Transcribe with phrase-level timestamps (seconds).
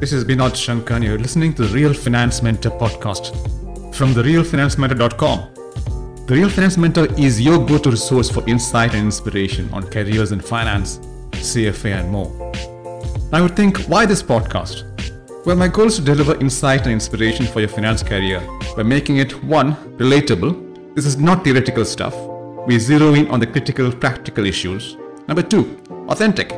[0.00, 3.34] This is Binod Shankar, you're listening to the Real Finance Mentor podcast
[3.96, 6.26] from therealfinancementor.com.
[6.26, 10.30] The Real Finance Mentor is your go to resource for insight and inspiration on careers
[10.30, 10.98] in finance,
[11.32, 12.30] CFA, and more.
[13.32, 14.84] I would think, why this podcast?
[15.44, 18.40] Well, my goal is to deliver insight and inspiration for your finance career
[18.76, 20.94] by making it one, relatable.
[20.94, 22.14] This is not theoretical stuff.
[22.68, 24.96] We zero in on the critical, practical issues.
[25.26, 25.76] Number two,
[26.08, 26.52] authentic.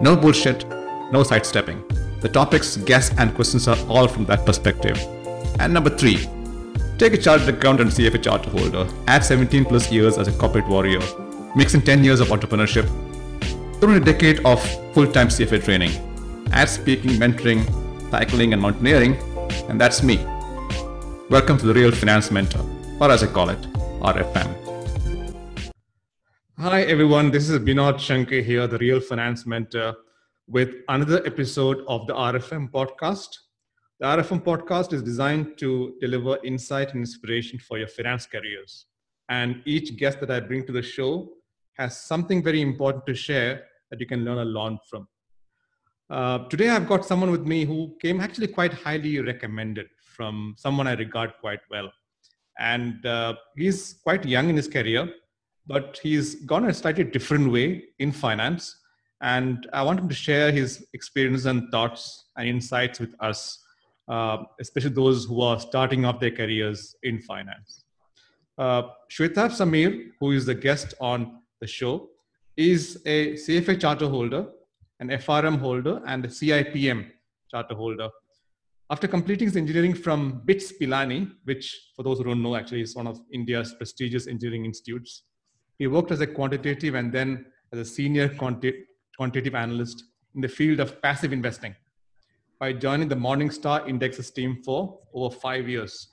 [0.00, 0.66] No bullshit,
[1.12, 1.84] no sidestepping.
[2.26, 4.98] The topics, guests, and questions are all from that perspective.
[5.60, 6.28] And number three,
[6.98, 10.66] take a chartered accountant and CFA charter holder, add 17 plus years as a corporate
[10.66, 10.98] warrior,
[11.54, 12.88] mix in 10 years of entrepreneurship,
[13.78, 14.60] throw in a decade of
[14.92, 15.92] full time CFA training,
[16.50, 17.62] add speaking, mentoring,
[18.10, 19.14] cycling, and mountaineering,
[19.68, 20.16] and that's me.
[21.30, 22.64] Welcome to the Real Finance Mentor,
[23.00, 23.62] or as I call it,
[24.00, 24.50] RFM.
[26.58, 27.30] Hi, everyone.
[27.30, 29.94] This is Binod Shankar here, the Real Finance Mentor,
[30.48, 33.28] with another episode of the RFM podcast.
[34.00, 38.86] The RFM podcast is designed to deliver insight and inspiration for your finance careers.
[39.28, 41.30] And each guest that I bring to the show
[41.78, 45.08] has something very important to share that you can learn a lot from.
[46.08, 50.86] Uh, today, I've got someone with me who came actually quite highly recommended from someone
[50.86, 51.90] I regard quite well.
[52.58, 55.12] And uh, he's quite young in his career
[55.66, 58.76] but he's gone a slightly different way in finance.
[59.26, 63.58] And I want him to share his experience and thoughts and insights with us,
[64.08, 67.82] uh, especially those who are starting off their careers in finance.
[68.56, 72.08] Uh, Sameer, who is the guest on the show,
[72.56, 74.46] is a CFA charter holder,
[75.00, 77.10] an FRM holder, and a CIPM
[77.50, 78.08] charter holder.
[78.90, 82.94] After completing his engineering from BITS Pilani, which, for those who don't know, actually is
[82.94, 85.24] one of India's prestigious engineering institutes,
[85.80, 88.84] he worked as a quantitative and then as a senior quanti-
[89.16, 91.74] quantitative analyst in the field of passive investing
[92.58, 96.08] by joining the Morningstar Indexes team for over five years.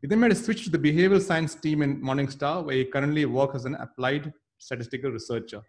[0.00, 3.24] He then made a switch to the behavioral science team in Morningstar, where he currently
[3.24, 5.60] works as an applied statistical researcher.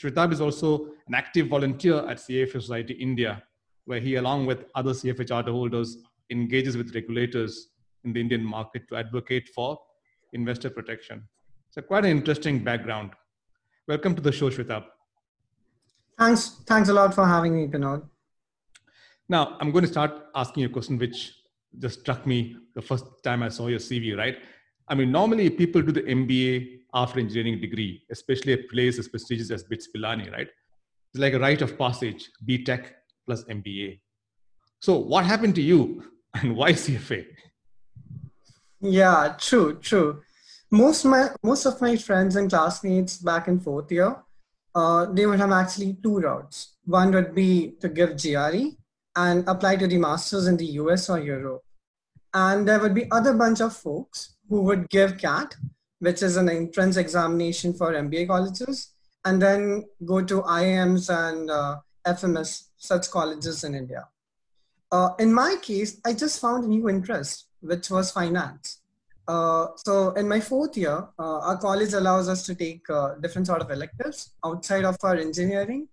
[0.00, 3.42] Shwetabh is also an active volunteer at CFA Society India,
[3.84, 5.98] where he, along with other CFA charter holders,
[6.30, 7.68] engages with regulators
[8.04, 9.78] in the Indian market to advocate for
[10.32, 11.28] investor protection.
[11.70, 13.10] So quite an interesting background.
[13.86, 14.84] Welcome to the show, Shwetabh.
[16.20, 16.60] Thanks.
[16.66, 18.02] Thanks a lot for having me, Binod.
[19.30, 21.32] Now, I'm going to start asking you a question which
[21.78, 24.36] just struck me the first time I saw your CV, right?
[24.88, 29.50] I mean, normally people do the MBA after engineering degree, especially a place as prestigious
[29.50, 30.48] as BITS Pilani, right?
[31.14, 32.90] It's like a rite of passage, BTech
[33.24, 34.00] plus MBA.
[34.80, 36.04] So what happened to you
[36.34, 37.24] and why CFA?
[38.82, 40.22] Yeah, true, true
[40.70, 44.16] most my most of my friends and classmates back in fourth year,
[44.74, 46.76] uh, they would have actually two routes.
[46.84, 48.76] One would be to give GRE
[49.16, 51.62] and apply to the masters in the US or Europe,
[52.34, 55.56] and there would be other bunch of folks who would give CAT,
[55.98, 58.92] which is an entrance examination for MBA colleges,
[59.24, 61.76] and then go to IIMs and uh,
[62.06, 64.08] FMS such colleges in India.
[64.92, 68.79] Uh, in my case, I just found a new interest, which was finance.
[69.30, 73.46] Uh, so in my fourth year, uh, our college allows us to take uh, different
[73.46, 75.86] sort of electives outside of our engineering.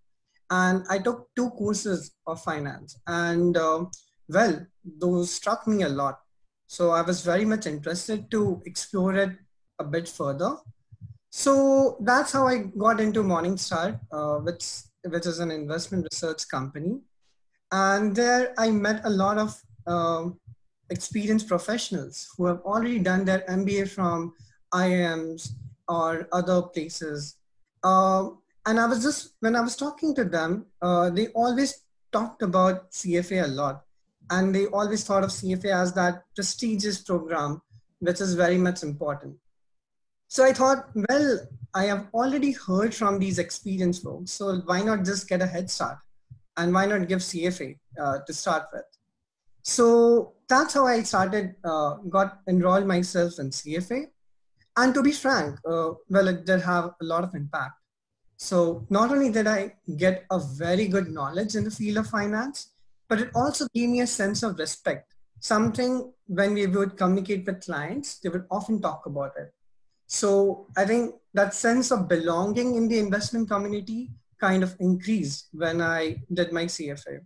[0.50, 3.92] And I took two courses of finance and um,
[4.28, 6.20] well, those struck me a lot.
[6.68, 9.34] So I was very much interested to explore it
[9.78, 10.56] a bit further.
[11.30, 14.66] So that's how I got into Morningstar, uh, which,
[15.04, 17.02] which is an investment research company.
[17.72, 20.40] And there I met a lot of um,
[20.90, 24.34] experienced professionals who have already done their MBA from
[24.74, 25.52] IIMs
[25.88, 27.36] or other places.
[27.84, 28.30] Uh,
[28.66, 32.92] and I was just, when I was talking to them, uh, they always talked about
[32.92, 33.84] CFA a lot.
[34.30, 37.62] And they always thought of CFA as that prestigious program,
[38.00, 39.38] which is very much important.
[40.28, 41.40] So I thought, well,
[41.74, 45.69] I have already heard from these experienced folks, so why not just get a head
[45.69, 46.00] start?
[46.57, 48.84] And why not give CFA uh, to start with?
[49.62, 54.08] So that's how I started, uh, got enrolled myself in CFA.
[54.78, 57.74] And to be frank, uh, well, it did have a lot of impact.
[58.38, 62.74] So not only did I get a very good knowledge in the field of finance,
[63.10, 65.14] but it also gave me a sense of respect.
[65.40, 69.54] Something when we would communicate with clients, they would often talk about it.
[70.06, 75.82] So I think that sense of belonging in the investment community kind of increased when
[75.82, 77.22] I did my CFA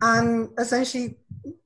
[0.00, 1.16] and essentially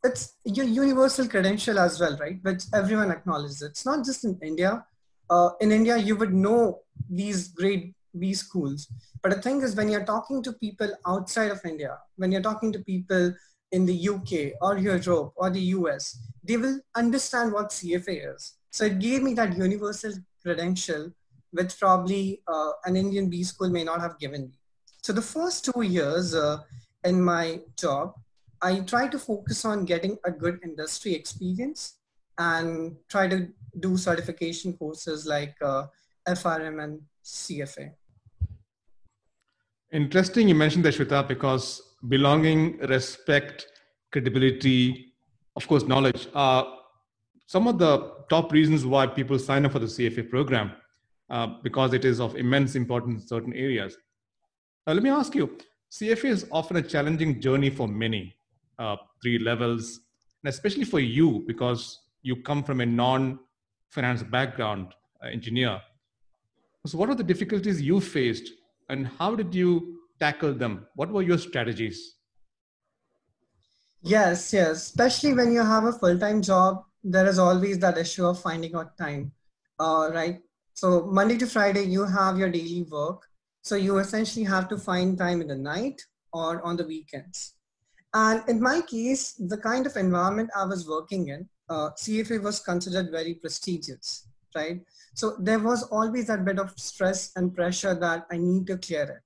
[0.05, 4.85] it's your universal credential as well right which everyone acknowledges it's not just in india
[5.31, 8.89] uh, in india you would know these grade b schools
[9.23, 12.73] but the thing is when you're talking to people outside of india when you're talking
[12.73, 13.33] to people
[13.73, 18.55] in the UK or Europe or the US, they will understand what CFA is.
[18.71, 21.13] So it gave me that universal credential,
[21.51, 24.59] which probably uh, an Indian B school may not have given me.
[25.03, 26.59] So the first two years uh,
[27.05, 28.15] in my job,
[28.61, 31.95] I try to focus on getting a good industry experience
[32.39, 33.49] and try to
[33.81, 35.87] do certification courses like uh,
[36.29, 37.93] FRM and CFA.
[39.93, 43.67] Interesting you mentioned that, Shwetabh, because belonging, respect,
[44.13, 45.15] credibility,
[45.57, 46.67] of course, knowledge are
[47.47, 50.73] some of the top reasons why people sign up for the CFA program
[51.31, 53.97] uh, because it is of immense importance in certain areas.
[54.87, 55.57] Now, let me ask you
[55.91, 58.37] CFA is often a challenging journey for many,
[58.79, 60.01] uh, three levels,
[60.43, 63.39] and especially for you because you come from a non
[63.91, 65.81] finance background, uh, engineer.
[66.87, 68.51] So, what are the difficulties you faced
[68.89, 70.87] and how did you tackle them?
[70.95, 72.15] What were your strategies?
[74.03, 74.87] Yes, yes.
[74.87, 78.75] Especially when you have a full time job, there is always that issue of finding
[78.75, 79.33] out time,
[79.79, 80.41] uh, right?
[80.75, 83.23] So, Monday to Friday, you have your daily work.
[83.63, 86.01] So, you essentially have to find time in the night
[86.33, 87.55] or on the weekends.
[88.15, 92.61] And in my case, the kind of environment I was working in, uh, CFA was
[92.61, 94.81] considered very prestigious, right?
[95.15, 99.03] So there was always that bit of stress and pressure that I need to clear
[99.03, 99.23] it.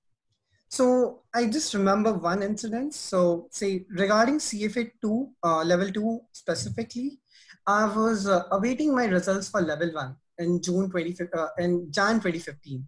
[0.68, 2.94] So I just remember one incident.
[2.94, 7.20] So say regarding CFA 2, uh, level 2 specifically,
[7.66, 12.14] I was uh, awaiting my results for level 1 in June 20, uh, in Jan
[12.14, 12.84] 2015.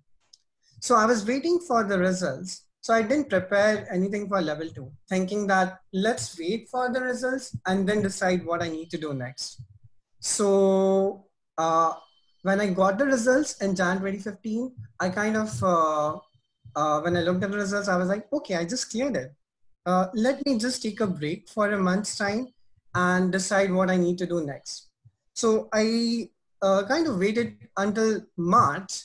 [0.80, 2.63] So I was waiting for the results.
[2.84, 7.56] So I didn't prepare anything for level 2, thinking that let's wait for the results
[7.64, 9.62] and then decide what I need to do next.
[10.20, 11.24] So
[11.56, 11.94] uh,
[12.42, 14.70] when I got the results in Jan 2015,
[15.00, 16.18] I kind of, uh,
[16.76, 19.32] uh, when I looked at the results, I was like, okay, I just cleared it.
[19.86, 22.48] Uh, let me just take a break for a month's time
[22.94, 24.90] and decide what I need to do next.
[25.32, 26.28] So I
[26.60, 29.04] uh, kind of waited until March.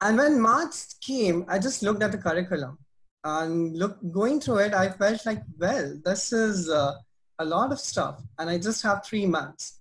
[0.00, 2.78] And when March came, I just looked at the curriculum
[3.24, 4.74] and look going through it.
[4.74, 6.94] I felt like, well, this is uh,
[7.38, 9.80] a lot of stuff and I just have three months.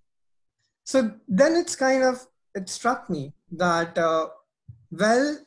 [0.83, 4.27] So then it's kind of it struck me that, uh,
[4.91, 5.37] well,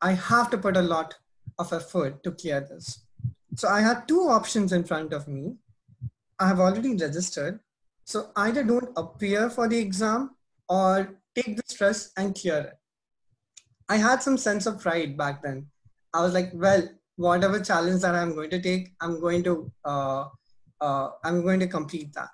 [0.00, 1.14] I have to put a lot
[1.58, 3.00] of effort to clear this.
[3.56, 5.56] So I had two options in front of me.
[6.38, 7.60] I have already registered.
[8.04, 10.36] So either don't appear for the exam
[10.68, 12.78] or take the stress and clear it.
[13.88, 15.66] I had some sense of pride back then.
[16.14, 16.88] I was like, well,
[17.26, 20.24] whatever challenge that I'm going to take, I'm going to, uh,
[20.80, 22.30] uh, I'm going to complete that.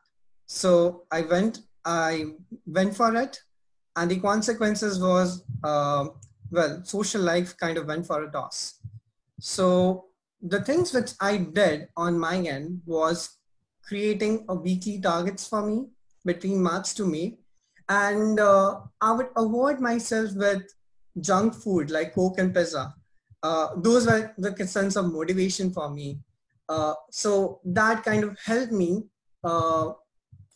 [0.46, 2.10] So I went, I
[2.66, 3.40] went for it
[3.96, 6.06] and the consequences was uh,
[6.50, 8.78] well social life kind of went for a toss
[9.40, 10.04] so
[10.42, 13.38] the things which i did on my end was
[13.88, 15.86] creating a weekly targets for me
[16.24, 17.36] between march to may
[17.88, 20.62] and uh, i would avoid myself with
[21.20, 22.94] junk food like coke and pizza
[23.46, 26.08] uh, those were the concerns of motivation for me
[26.74, 28.90] uh, so that kind of helped me
[29.50, 29.86] uh,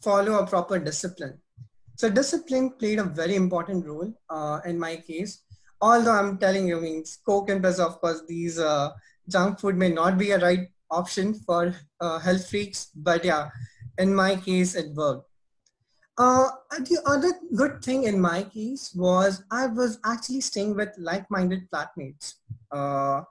[0.09, 1.37] follow a proper discipline
[2.01, 5.43] so discipline played a very important role uh, in my case.
[5.83, 8.93] Although I'm telling you, I mean, Coke and Pizza, of course, these uh,
[9.29, 13.51] junk food may not be a right option for uh, health freaks, but yeah,
[13.99, 15.29] in my case, it worked.
[16.17, 16.49] Uh,
[16.89, 22.37] the other good thing in my case was I was actually staying with like-minded flatmates.
[22.73, 23.23] Uh,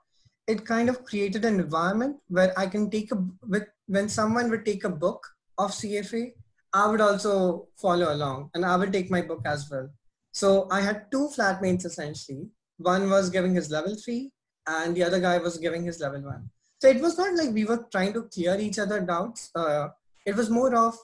[0.46, 4.64] it kind of created an environment where I can take a with when someone would
[4.64, 5.26] take a book
[5.58, 6.32] of CFA,
[6.72, 9.88] I would also follow along and I would take my book as well.
[10.32, 12.48] So I had two flatmates essentially.
[12.78, 14.32] One was giving his level three
[14.66, 16.48] and the other guy was giving his level one.
[16.80, 19.50] So it was not like we were trying to clear each other doubts.
[19.54, 19.88] Uh,
[20.24, 20.96] it was more of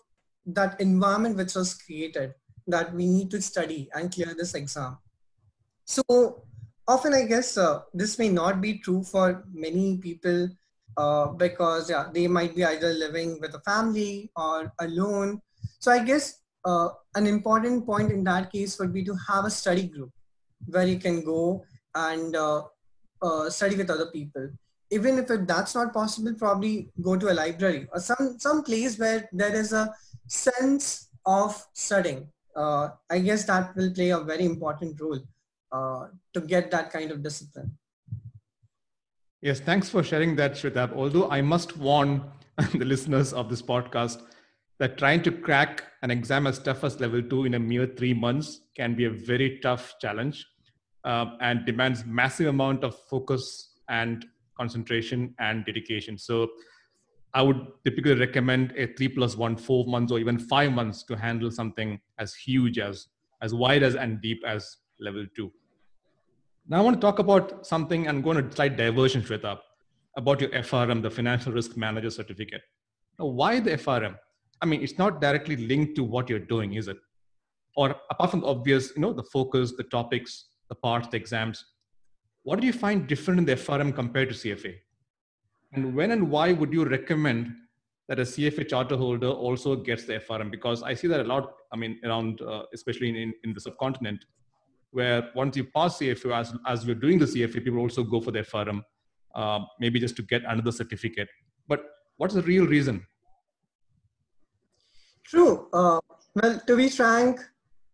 [0.47, 2.35] that environment which was created
[2.69, 4.99] that we need to study and clear this exam.
[5.85, 6.43] So
[6.89, 10.49] often I guess uh, this may not be true for many people
[10.97, 15.41] uh, because yeah, they might be either living with a family or alone
[15.79, 19.51] so I guess uh, an important point in that case would be to have a
[19.51, 20.11] study group
[20.67, 21.65] where you can go
[21.95, 22.63] and uh,
[23.23, 24.49] uh, study with other people.
[24.91, 28.99] Even if it, that's not possible, probably go to a library or some, some place
[28.99, 29.93] where there is a
[30.27, 32.29] sense of studying.
[32.55, 35.21] Uh, I guess that will play a very important role
[35.77, 37.71] uh, to get that kind of discipline.
[39.43, 40.93] Yes, thanks for sharing that, Shwetabh.
[40.95, 42.25] Although I must warn
[42.73, 44.23] the listeners of this podcast
[44.79, 48.15] that trying to crack an exam as tough as level two in a mere three
[48.15, 50.47] months can be a very tough challenge
[51.05, 56.19] uh, and demands massive amount of focus and concentration and dedication.
[56.19, 56.49] So
[57.35, 61.17] I would typically recommend a three plus one, four months, or even five months to
[61.17, 63.09] handle something as huge as,
[63.43, 65.53] as wide as and deep as level two.
[66.69, 69.61] Now I want to talk about something and go on a slight diversion, Shwetabh,
[70.17, 72.63] about your FRM, the Financial Risk Manager Certificate.
[73.21, 74.17] Now, why the FRM?
[74.61, 76.97] I mean, it's not directly linked to what you're doing, is it?
[77.77, 81.65] Or apart from the obvious, you know, the focus, the topics, the parts, the exams,
[82.43, 84.75] what do you find different in the FRM compared to CFA?
[85.73, 87.53] And when and why would you recommend
[88.09, 90.51] that a CFA charter holder also gets the FRM?
[90.51, 94.25] Because I see that a lot, I mean, around, uh, especially in, in the subcontinent,
[94.97, 98.31] where once you pass CFA, as, as we're doing the CFA, people also go for
[98.31, 98.83] their FRM,
[99.35, 101.29] uh, maybe just to get another certificate.
[101.69, 101.81] But
[102.17, 103.07] what's the real reason?
[105.25, 105.69] True.
[105.73, 106.01] Uh,
[106.35, 107.41] well, to be frank,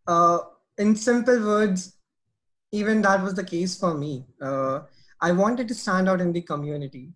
[0.07, 0.39] uh,
[0.79, 1.97] in simple words,
[2.73, 4.25] even that was the case for me.
[4.41, 4.81] Uh,
[5.21, 7.13] I wanted to stand out in the community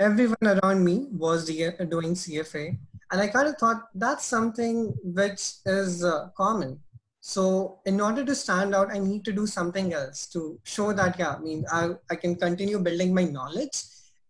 [0.00, 2.76] everyone around me was doing CFA.
[3.12, 6.80] And I kind of thought that's something which is uh, common.
[7.26, 11.18] So in order to stand out, I need to do something else to show that,
[11.18, 13.82] yeah, I mean, I, I can continue building my knowledge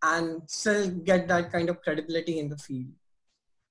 [0.04, 2.92] and still get that kind of credibility in the field.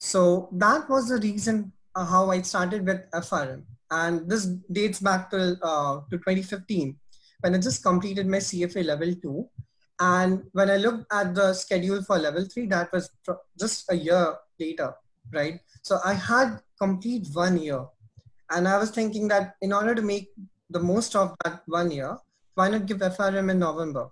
[0.01, 3.63] So that was the reason uh, how I started with FRM.
[3.92, 6.98] And this dates back to, uh, to 2015
[7.39, 9.48] when I just completed my CFA level two.
[10.01, 13.10] And when I looked at the schedule for level three, that was
[13.58, 14.94] just a year later,
[15.32, 15.62] right?
[15.82, 17.86] So I had complete one year.
[18.52, 20.30] And I was thinking that in order to make
[20.70, 22.18] the most of that one year,
[22.56, 24.10] why not give FRM in November?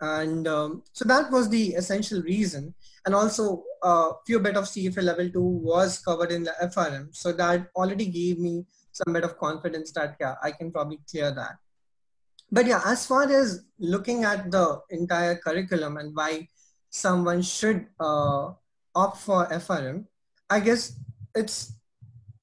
[0.00, 2.74] And um, so that was the essential reason.
[3.06, 7.14] And also a uh, few bit of CFA level two was covered in the FRM.
[7.14, 11.32] So that already gave me some bit of confidence that, yeah, I can probably clear
[11.32, 11.56] that
[12.50, 16.48] but yeah, as far as looking at the entire curriculum and why
[16.90, 18.52] someone should uh,
[18.94, 20.06] opt for FRM,
[20.48, 20.96] I guess
[21.34, 21.72] it's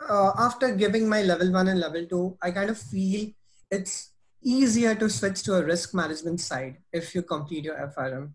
[0.09, 3.31] uh, after giving my level one and level two, I kind of feel
[3.71, 4.12] it's
[4.43, 8.31] easier to switch to a risk management side if you complete your FRM.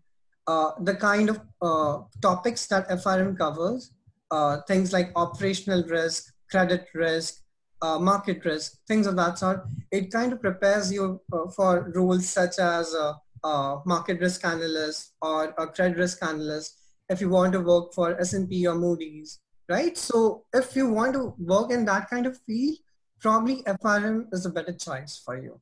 [0.47, 3.91] Uh, the kind of uh, topics that FRM covers,
[4.31, 7.41] uh, things like operational risk, credit risk,
[7.81, 12.27] uh, market risk, things of that sort, it kind of prepares you uh, for roles
[12.27, 13.15] such as a,
[13.47, 16.77] a, market risk analyst or a credit risk analyst
[17.09, 19.39] if you want to work for S&P or Moody's,
[19.71, 19.97] right?
[19.97, 22.77] So if you want to work in that kind of field,
[23.19, 25.59] probably FRM is a better choice for you.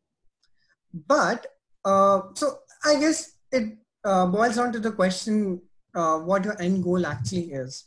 [1.07, 1.45] But,
[1.85, 5.61] uh, so I guess it uh, boils down to the question,
[5.93, 7.85] uh, what your end goal actually is.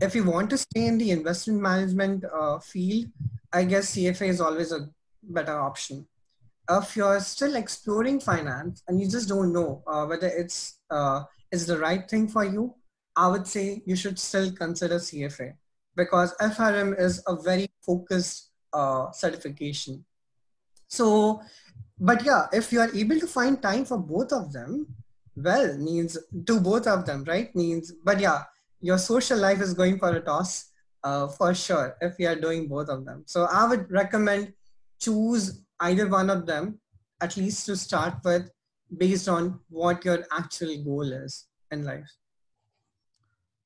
[0.00, 3.06] If you want to stay in the investment management uh, field,
[3.52, 4.88] I guess CFA is always a
[5.22, 6.06] better option.
[6.68, 11.66] If you're still exploring finance and you just don't know uh, whether it's uh, is
[11.66, 12.74] the right thing for you,
[13.16, 15.54] I would say you should still consider CFA
[15.96, 20.04] because FRM is a very focused uh, certification.
[20.88, 21.40] So,
[21.98, 24.86] but yeah, if you are able to find time for both of them,
[25.34, 27.54] well, means do both of them, right?
[27.54, 28.42] Means, but yeah,
[28.80, 30.70] your social life is going for a toss
[31.02, 33.24] uh, for sure if you are doing both of them.
[33.26, 34.52] So I would recommend
[35.00, 36.80] choose either one of them
[37.20, 38.50] at least to start with
[38.96, 42.10] based on what your actual goal is in life.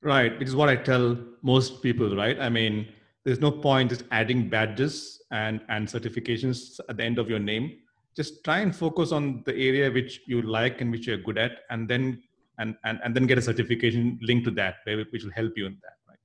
[0.03, 2.39] Right, which is what I tell most people, right?
[2.39, 2.87] I mean,
[3.23, 7.77] there's no point just adding badges and, and certifications at the end of your name.
[8.15, 11.51] Just try and focus on the area which you like and which you're good at,
[11.69, 12.21] and then
[12.57, 15.77] and, and, and then get a certification linked to that, which will help you in
[15.81, 15.97] that.
[16.07, 16.17] Right?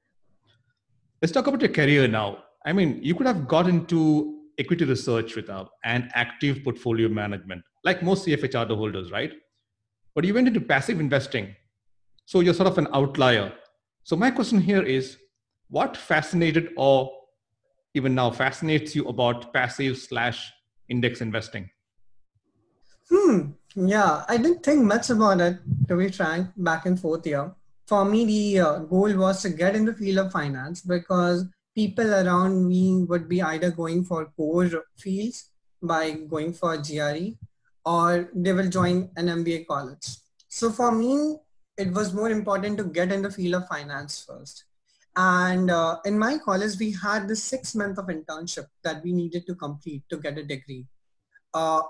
[1.23, 2.45] Let's talk about your career now.
[2.65, 8.03] I mean, you could have got into equity research without and active portfolio management, like
[8.03, 9.33] most CFA charter holders, right?
[10.15, 11.55] But you went into passive investing.
[12.25, 13.53] So you're sort of an outlier.
[14.07, 15.19] So my question here is
[15.69, 17.11] what fascinated or
[17.95, 20.53] even now fascinates you about passive slash
[20.89, 21.69] index investing?
[23.11, 23.51] Hmm.
[23.75, 25.59] Yeah, I didn't think much about it,
[25.89, 27.53] to be frank, back and forth here
[27.87, 31.45] for me, the uh, goal was to get in the field of finance because
[31.75, 35.51] people around me would be either going for core fields
[35.83, 37.37] by going for GRE
[37.85, 40.17] or they will join an MBA college.
[40.49, 41.37] So for me,
[41.77, 44.65] it was more important to get in the field of finance first.
[45.17, 49.47] And uh, in my college, we had this six month of internship that we needed
[49.47, 50.87] to complete to get a degree.
[51.55, 51.83] Uh,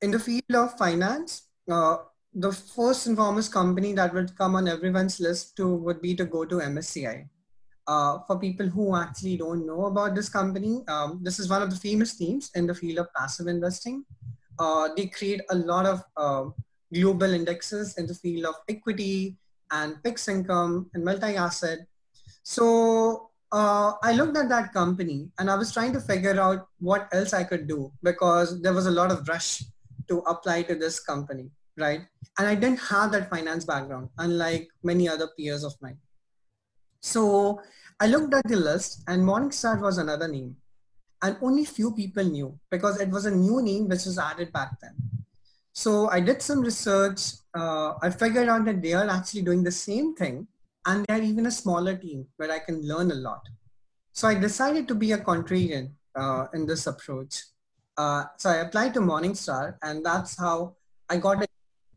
[0.00, 1.96] in the field of finance, uh,
[2.34, 6.24] the first and foremost company that would come on everyone's list to would be to
[6.24, 7.28] go to MSCI.
[7.86, 11.70] Uh, for people who actually don't know about this company, um, this is one of
[11.70, 14.04] the famous teams in the field of passive investing.
[14.58, 16.44] Uh, they create a lot of uh,
[16.94, 19.36] global indexes in the field of equity,
[19.74, 21.80] and fixed income and multi-asset.
[22.42, 27.08] So uh, I looked at that company and I was trying to figure out what
[27.12, 29.64] else I could do because there was a lot of rush
[30.08, 32.02] to apply to this company, right?
[32.38, 35.98] And I didn't have that finance background, unlike many other peers of mine.
[37.00, 37.60] So
[38.00, 40.56] I looked at the list and Morningstar was another name.
[41.22, 44.72] And only few people knew because it was a new name which was added back
[44.82, 44.94] then.
[45.74, 47.20] So I did some research.
[47.52, 50.46] Uh, I figured out that they are actually doing the same thing
[50.86, 53.42] and they're even a smaller team where I can learn a lot.
[54.12, 57.42] So I decided to be a contrarian uh, in this approach.
[57.96, 60.74] Uh, so I applied to Morningstar, and that's how
[61.08, 61.46] I got an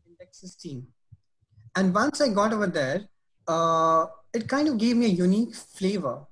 [0.08, 0.86] indexes team.
[1.76, 3.08] And once I got over there,
[3.46, 6.26] uh, it kind of gave me a unique flavor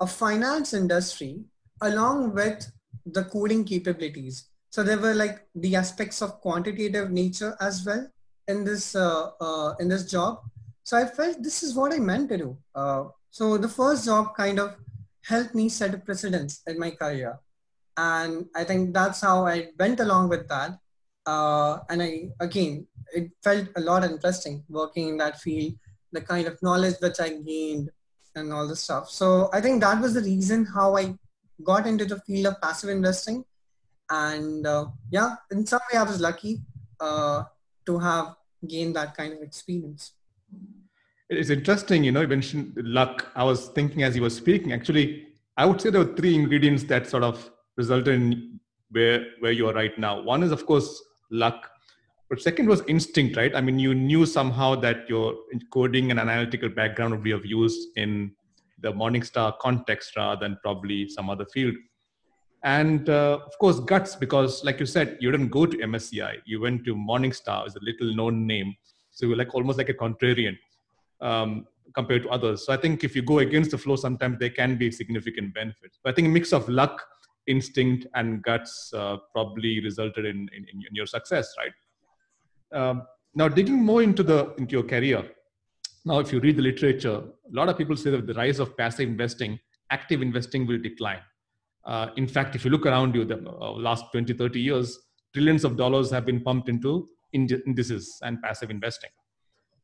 [0.00, 1.44] of finance industry
[1.80, 2.70] along with
[3.06, 4.48] the coding capabilities.
[4.78, 8.08] So there were like the aspects of quantitative nature as well
[8.46, 10.38] in this uh, uh, in this job
[10.88, 12.56] so I felt this is what I meant to do.
[12.74, 14.74] Uh, so the first job kind of
[15.22, 17.38] helped me set a precedence in my career.
[17.98, 20.78] And I think that's how I went along with that.
[21.26, 25.74] Uh, and I, again, it felt a lot interesting working in that field,
[26.10, 27.90] the kind of knowledge which I gained
[28.34, 29.10] and all the stuff.
[29.10, 31.18] So I think that was the reason how I
[31.62, 33.44] got into the field of passive investing.
[34.10, 36.60] And uh, yeah, in some way I was lucky
[37.00, 37.44] uh,
[37.86, 38.36] to have
[38.66, 40.12] gained that kind of experience.
[41.30, 43.26] It's interesting, you know, you mentioned luck.
[43.34, 45.26] I was thinking as you were speaking, actually,
[45.58, 48.60] I would say there were three ingredients that sort of resulted in
[48.90, 50.22] where where you are right now.
[50.22, 51.70] One is, of course, luck.
[52.30, 53.54] But second was instinct, right?
[53.54, 55.34] I mean, you knew somehow that your
[55.70, 58.32] coding and analytical background would be of use in
[58.80, 61.74] the Morningstar context rather than probably some other field.
[62.64, 66.38] And uh, of course, guts, because like you said, you didn't go to MSCI.
[66.44, 68.74] You went to Morningstar, is a little known name.
[69.10, 70.58] So you're like almost like a contrarian
[71.20, 72.66] um, compared to others.
[72.66, 75.98] So I think if you go against the flow, sometimes there can be significant benefits.
[76.02, 77.04] But I think a mix of luck,
[77.46, 82.80] instinct, and guts uh, probably resulted in, in, in, your success, right?
[82.80, 83.02] Um,
[83.34, 85.24] now, digging more into the into your career.
[86.04, 88.76] Now, if you read the literature, a lot of people say that the rise of
[88.76, 89.58] passive investing,
[89.90, 91.20] active investing will decline.
[91.88, 94.98] Uh, in fact, if you look around you, the uh, last 20, 30 years,
[95.32, 99.10] trillions of dollars have been pumped into indices and passive investing.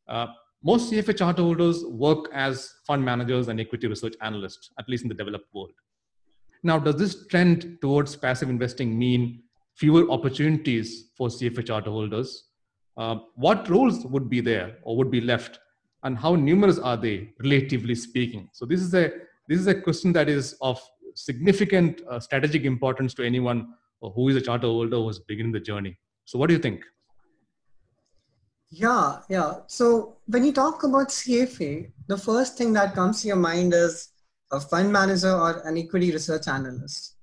[0.06, 0.26] Uh,
[0.62, 5.08] most CFA charter holders work as fund managers and equity research analysts, at least in
[5.08, 5.72] the developed world.
[6.62, 9.42] Now, does this trend towards passive investing mean
[9.74, 12.48] fewer opportunities for CFA charter holders?
[12.98, 15.58] Uh, what roles would be there or would be left,
[16.02, 18.48] and how numerous are they, relatively speaking?
[18.52, 19.10] So, this is a
[19.48, 20.80] this is a question that is of
[21.14, 23.68] significant uh, strategic importance to anyone
[24.00, 25.96] who is a charter holder who is beginning the journey.
[26.24, 26.84] So, what do you think?
[28.70, 29.60] Yeah, yeah.
[29.68, 34.08] So when you talk about CFA, the first thing that comes to your mind is
[34.50, 37.14] a fund manager or an equity research analyst,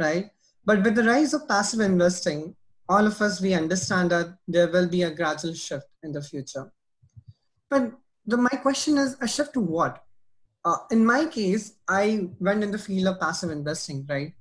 [0.00, 0.30] right?
[0.64, 2.56] But with the rise of passive investing,
[2.88, 6.72] all of us, we understand that there will be a gradual shift in the future.
[7.70, 7.92] But
[8.26, 10.02] the, my question is a shift to what?
[10.66, 14.32] Uh, in my case, I went in the field of passive investing, right?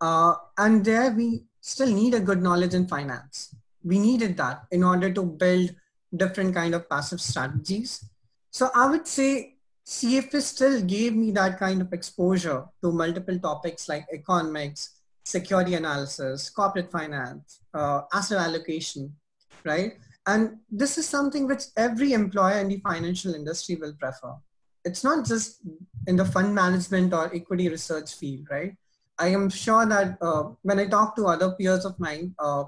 [0.00, 3.56] Uh, and there we still need a good knowledge in finance.
[3.82, 5.74] We needed that in order to build
[6.16, 8.04] different kind of passive strategies.
[8.52, 13.88] So I would say CFA still gave me that kind of exposure to multiple topics
[13.88, 19.16] like economics, security analysis, corporate finance, uh, asset allocation,
[19.64, 19.94] right?
[20.28, 24.36] And this is something which every employer in the financial industry will prefer.
[24.84, 25.60] It's not just
[26.06, 28.74] in the fund management or equity research field, right?
[29.18, 32.64] I am sure that uh, when I talk to other peers of mine, uh,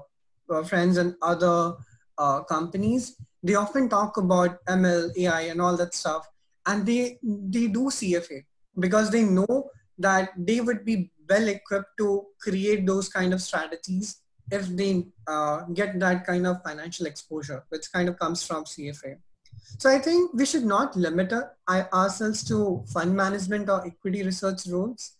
[0.49, 1.73] uh friends and other
[2.17, 6.27] uh, companies, they often talk about ML, AI, and all that stuff,
[6.65, 8.43] and they they do CFA
[8.79, 14.21] because they know that they would be well equipped to create those kind of strategies
[14.51, 19.17] if they uh, get that kind of financial exposure, which kind of comes from CFA.
[19.77, 21.33] So I think we should not limit
[21.69, 25.13] ourselves to fund management or equity research roles.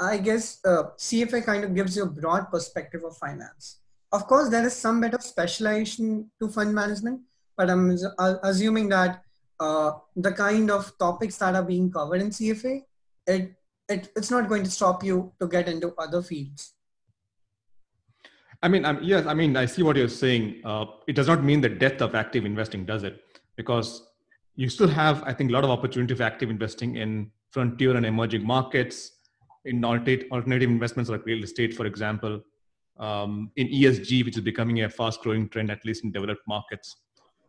[0.00, 3.80] I guess uh, CFA kind of gives you a broad perspective of finance.
[4.12, 7.20] Of course, there is some bit of specialization to fund management,
[7.56, 7.98] but I'm
[8.42, 9.22] assuming that
[9.60, 12.82] uh, the kind of topics that are being covered in CFA,
[13.26, 13.54] it,
[13.88, 16.74] it it's not going to stop you to get into other fields.
[18.62, 20.62] I mean, I'm, yes, I mean, I see what you're saying.
[20.64, 23.22] Uh, it does not mean the death of active investing, does it?
[23.58, 24.08] Because
[24.56, 28.06] you still have, I think, a lot of opportunity for active investing in frontier and
[28.06, 29.12] emerging markets,
[29.66, 32.40] in alternative investments like real estate, for example,
[32.98, 36.96] um, in ESG, which is becoming a fast growing trend, at least in developed markets.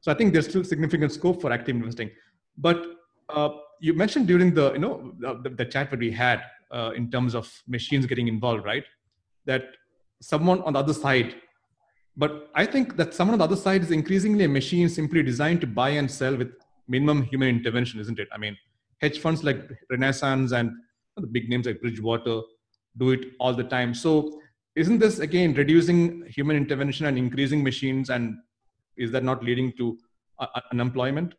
[0.01, 2.11] So I think there's still significant scope for active investing.
[2.57, 2.85] But
[3.29, 7.09] uh, you mentioned during the you know the, the chat that we had uh, in
[7.09, 8.83] terms of machines getting involved, right?
[9.45, 9.63] That
[10.21, 11.35] someone on the other side.
[12.19, 15.61] But I think that someone on the other side is increasingly a machine simply designed
[15.61, 16.51] to buy and sell with
[16.85, 18.27] minimum human intervention, isn't it?
[18.33, 18.57] I mean,
[19.01, 20.71] hedge funds like Renaissance and
[21.15, 22.41] the big names like Bridgewater
[22.97, 23.93] do it all the time.
[23.93, 24.41] So
[24.75, 28.35] isn't this again reducing human intervention and increasing machines and
[28.97, 29.97] is that not leading to
[30.39, 31.35] uh, unemployment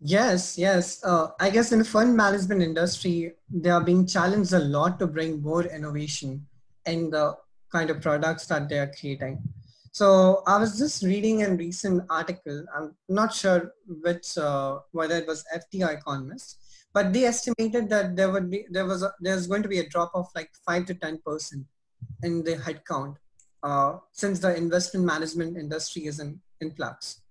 [0.00, 4.58] yes yes uh, i guess in the fund management industry they are being challenged a
[4.58, 6.46] lot to bring more innovation
[6.86, 7.34] in the
[7.74, 9.42] kind of products that they are creating.
[9.92, 12.64] So i was just reading a recent article.
[12.76, 13.72] I'm not sure
[14.06, 16.58] which uh, whether it was fti economist
[16.94, 19.88] but they estimated that there would be there was a, there's going to be a
[19.88, 21.66] drop of like five to ten percent
[22.22, 23.16] in the headcount
[23.64, 27.22] uh, since the investment management industry is in, in flux.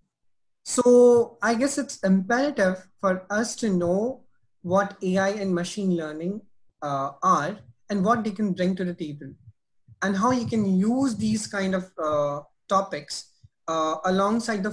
[0.64, 4.24] So I guess it's imperative for us to know
[4.62, 6.42] what AI and machine learning
[6.82, 7.58] uh, are
[7.90, 9.34] and what they can bring to the table
[10.04, 13.32] and how you can use these kind of uh, topics
[13.68, 14.72] uh, alongside the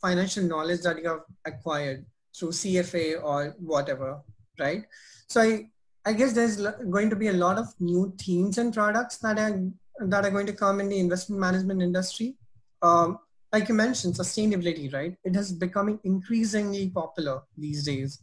[0.00, 2.04] financial knowledge that you have acquired
[2.36, 4.20] through CFA or whatever,
[4.58, 4.84] right?
[5.28, 5.70] So I,
[6.04, 6.56] I guess there's
[6.90, 9.60] going to be a lot of new themes and products that are
[10.00, 12.36] that are going to come in the investment management industry.
[12.82, 13.18] Um,
[13.52, 15.16] like you mentioned, sustainability, right?
[15.24, 18.18] It is becoming increasingly popular these days.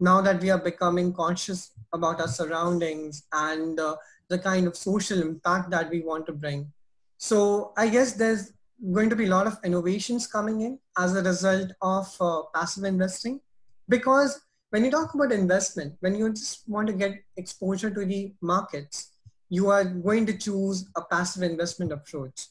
[0.00, 3.96] Now that we are becoming conscious about our surroundings and uh,
[4.30, 6.72] the kind of social impact that we want to bring.
[7.18, 8.52] So I guess there's
[8.92, 12.84] going to be a lot of innovations coming in as a result of uh, passive
[12.84, 13.40] investing
[13.88, 14.40] because
[14.70, 19.10] when you talk about investment, when you just want to get exposure to the markets,
[19.48, 22.46] you are going to choose a passive investment approach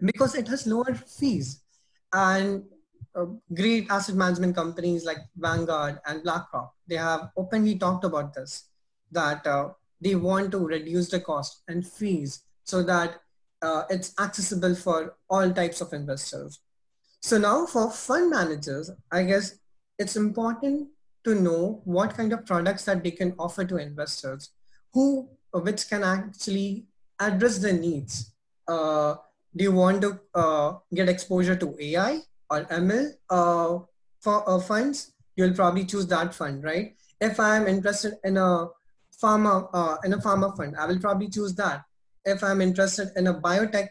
[0.00, 1.60] because it has lower fees.
[2.12, 2.64] And
[3.14, 8.64] uh, great asset management companies like Vanguard and BlackRock, they have openly talked about this,
[9.12, 9.68] that uh,
[10.04, 13.16] they want to reduce the cost and fees so that
[13.62, 16.60] uh, it's accessible for all types of investors.
[17.22, 19.58] So now for fund managers, I guess
[19.98, 20.88] it's important
[21.24, 24.50] to know what kind of products that they can offer to investors
[24.92, 26.86] who which can actually
[27.18, 28.32] address their needs.
[28.68, 29.14] Uh,
[29.56, 33.78] do you want to uh, get exposure to ai or ml uh,
[34.20, 35.12] for uh, funds?
[35.36, 36.94] You'll probably choose that fund right?
[37.20, 38.68] If i'm interested in a
[39.22, 40.76] pharma uh, in a pharma fund.
[40.76, 41.82] I will probably choose that.
[42.24, 43.88] If i'm interested in a biotech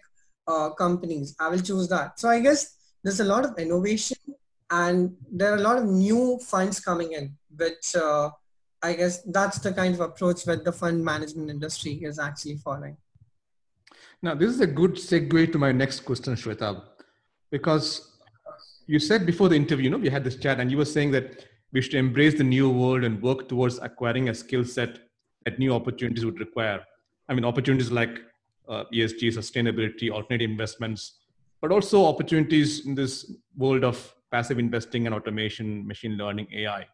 [0.47, 2.19] uh, companies i will choose that.
[2.19, 4.17] So i guess there's a lot of innovation
[4.71, 8.31] and there are a lot of new funds coming in, which uh,
[8.81, 12.97] I guess that's the kind of approach that the fund management industry is actually following.
[14.21, 16.81] Now, this is a good segue to my next question, Shwetabh,
[17.51, 18.17] because
[18.87, 21.11] you said before the interview, you know, we had this chat, and you were saying
[21.11, 24.99] that we should embrace the new world and work towards acquiring a skill set
[25.45, 26.81] that new opportunities would require.
[27.29, 28.19] I mean, opportunities like
[28.67, 31.19] uh, ESG, sustainability, alternative investments,
[31.61, 36.87] but also opportunities in this world of passive investing and automation, machine learning, AI.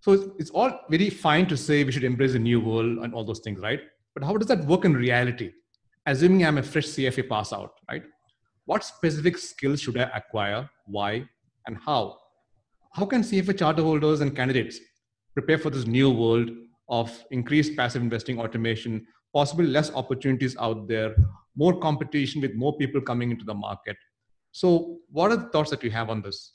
[0.00, 3.14] So it's, it's all very fine to say we should embrace a new world and
[3.14, 3.80] all those things, right?
[4.14, 5.52] But how does that work in reality?
[6.06, 8.02] Assuming I'm a fresh CFA pass out, right?
[8.64, 10.68] What specific skills should I acquire?
[10.86, 11.24] Why?
[11.66, 12.18] And how?
[12.92, 14.78] How can CFA charter holders and candidates
[15.34, 16.50] prepare for this new world
[16.90, 21.16] of increased passive investing automation, possibly less opportunities out there,
[21.56, 23.96] more competition with more people coming into the market,
[24.52, 26.52] so, what are the thoughts that you have on this?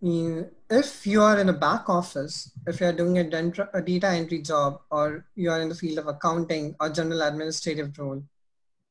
[0.00, 5.26] If you are in a back office, if you're doing a data entry job, or
[5.34, 8.22] you are in the field of accounting or general administrative role,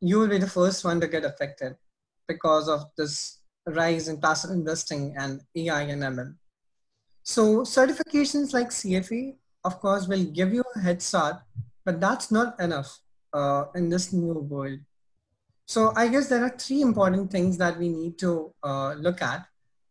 [0.01, 1.75] you will be the first one to get affected
[2.27, 6.35] because of this rise in passive investing and AI and ML.
[7.23, 9.35] So certifications like CFA,
[9.67, 11.37] of course, will give you a head start,
[11.85, 12.99] but that's not enough
[13.33, 14.79] uh, in this new world.
[15.65, 19.45] So I guess there are three important things that we need to uh, look at.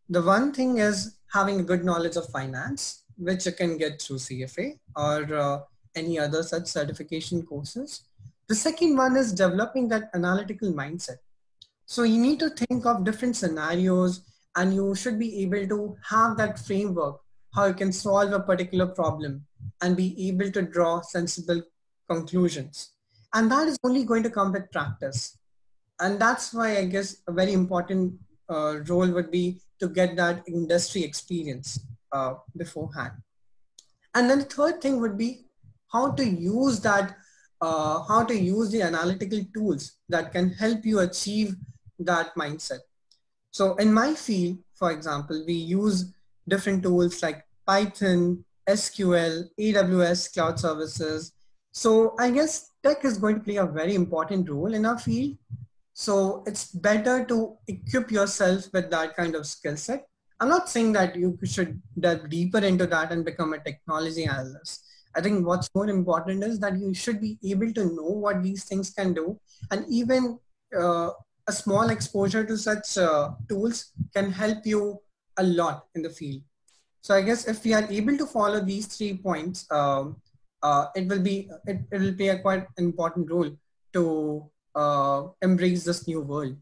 [0.08, 4.16] The one thing is having a good knowledge of finance, which you can get through
[4.26, 5.58] CFA or uh,
[5.94, 8.04] any other such certification courses.
[8.48, 11.18] The second one is developing that analytical mindset.
[11.84, 14.22] So you need to think of different scenarios
[14.54, 17.20] and you should be able to have that framework,
[17.54, 19.45] how you can solve a particular problem
[19.82, 21.62] and be able to draw sensible
[22.08, 22.92] conclusions.
[23.34, 25.38] And that is only going to come with practice
[26.00, 28.14] and that's why I guess a very important
[28.48, 31.80] uh, role would be to get that industry experience
[32.12, 33.12] uh, beforehand.
[34.14, 35.46] And then the third thing would be
[35.92, 37.16] how to use that,
[37.60, 41.54] uh, how to use the analytical tools that can help you achieve
[41.98, 42.80] that mindset.
[43.50, 46.12] So in my field, for example, we use
[46.46, 51.32] different tools like Python, SQL, AWS cloud services.
[51.72, 55.36] So I guess tech is going to play a very important role in our field.
[55.92, 60.06] So it's better to equip yourself with that kind of skill set.
[60.40, 64.84] I'm not saying that you should delve deeper into that and become a technology analyst.
[65.14, 68.64] I think what's more important is that you should be able to know what these
[68.64, 69.40] things can do.
[69.70, 70.38] And even
[70.78, 71.10] uh,
[71.46, 75.00] a small exposure to such uh, tools can help you
[75.38, 76.42] a lot in the field.
[77.06, 80.16] So I guess if we are able to follow these three points, um,
[80.60, 83.50] uh, it will be it, it will play a quite important role
[83.92, 86.56] to uh, embrace this new world.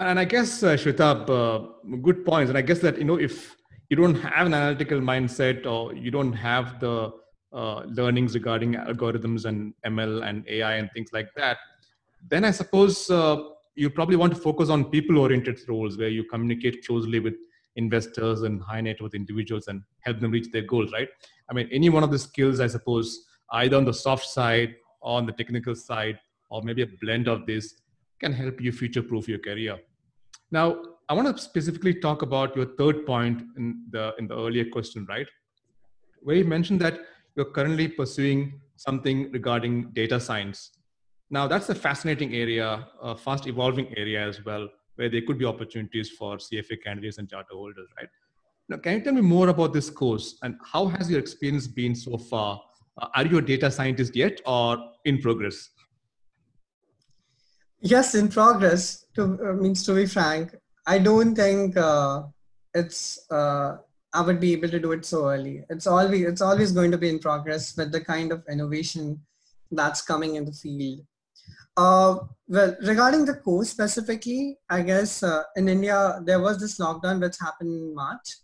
[0.00, 2.48] And I guess uh, Shwetabh, uh, good points.
[2.48, 3.54] And I guess that you know if
[3.88, 7.12] you don't have an analytical mindset or you don't have the
[7.52, 11.58] uh, learnings regarding algorithms and ML and AI and things like that,
[12.28, 13.36] then I suppose uh,
[13.76, 17.36] you probably want to focus on people-oriented roles where you communicate closely with
[17.76, 21.08] investors and high net worth individuals and help them reach their goals, right?
[21.48, 25.24] I mean, any one of the skills, I suppose, either on the soft side on
[25.24, 26.18] the technical side,
[26.50, 27.80] or maybe a blend of this,
[28.20, 29.78] can help you future-proof your career.
[30.50, 34.64] Now, I want to specifically talk about your third point in the in the earlier
[34.64, 35.26] question, right?
[36.22, 37.00] Where you mentioned that
[37.36, 40.72] you're currently pursuing something regarding data science.
[41.30, 45.44] Now, that's a fascinating area, a fast evolving area as well, where there could be
[45.44, 48.08] opportunities for CFA candidates and charter holders, right?
[48.68, 51.94] Now, can you tell me more about this course and how has your experience been
[51.94, 52.60] so far?
[53.00, 55.70] Uh, are you a data scientist yet or in progress?
[57.80, 59.04] Yes, in progress.
[59.14, 60.54] To uh, means to be frank,
[60.86, 62.24] I don't think uh,
[62.74, 63.76] it's uh,
[64.12, 65.64] I would be able to do it so early.
[65.70, 69.20] It's always it's always going to be in progress with the kind of innovation
[69.70, 71.06] that's coming in the field.
[71.76, 72.18] Uh,
[72.48, 77.36] well, regarding the course specifically, I guess uh, in India, there was this lockdown which
[77.40, 78.36] happened in March.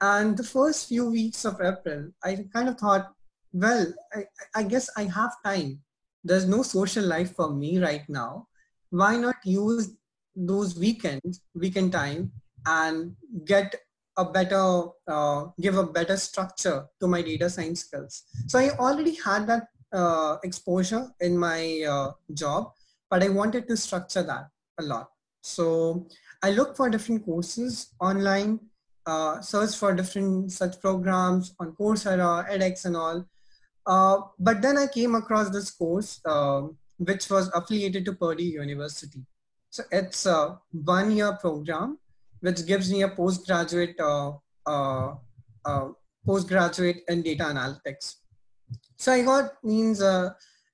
[0.00, 3.12] And the first few weeks of April, I kind of thought,
[3.52, 5.80] well, I, I guess I have time.
[6.24, 8.48] There's no social life for me right now.
[8.90, 9.92] Why not use
[10.36, 12.32] those weekends, weekend time,
[12.66, 13.74] and get
[14.16, 18.24] a better, uh, give a better structure to my data science skills.
[18.46, 22.72] So I already had that uh, exposure in my uh, job,
[23.10, 24.48] but I wanted to structure that
[24.80, 25.08] a lot.
[25.42, 26.08] So
[26.42, 28.60] I looked for different courses online,
[29.06, 33.24] uh, search for different such programs on Coursera, edX and all.
[33.86, 39.22] Uh, but then I came across this course, um, which was affiliated to Purdue University.
[39.70, 41.98] So it's a one-year program,
[42.40, 44.32] which gives me a postgraduate uh,
[44.66, 45.14] uh,
[45.64, 45.88] uh,
[46.24, 48.14] postgraduate in data analytics.
[49.04, 50.30] So I got means uh,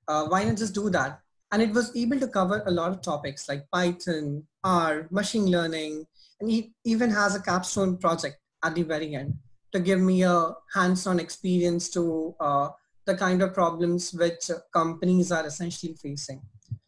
[0.07, 1.19] uh, why not just do that?
[1.51, 6.07] And it was able to cover a lot of topics like Python, R, machine learning,
[6.39, 9.33] and it even has a capstone project at the very end
[9.73, 12.69] to give me a hands-on experience to uh,
[13.03, 16.41] the kind of problems which companies are essentially facing.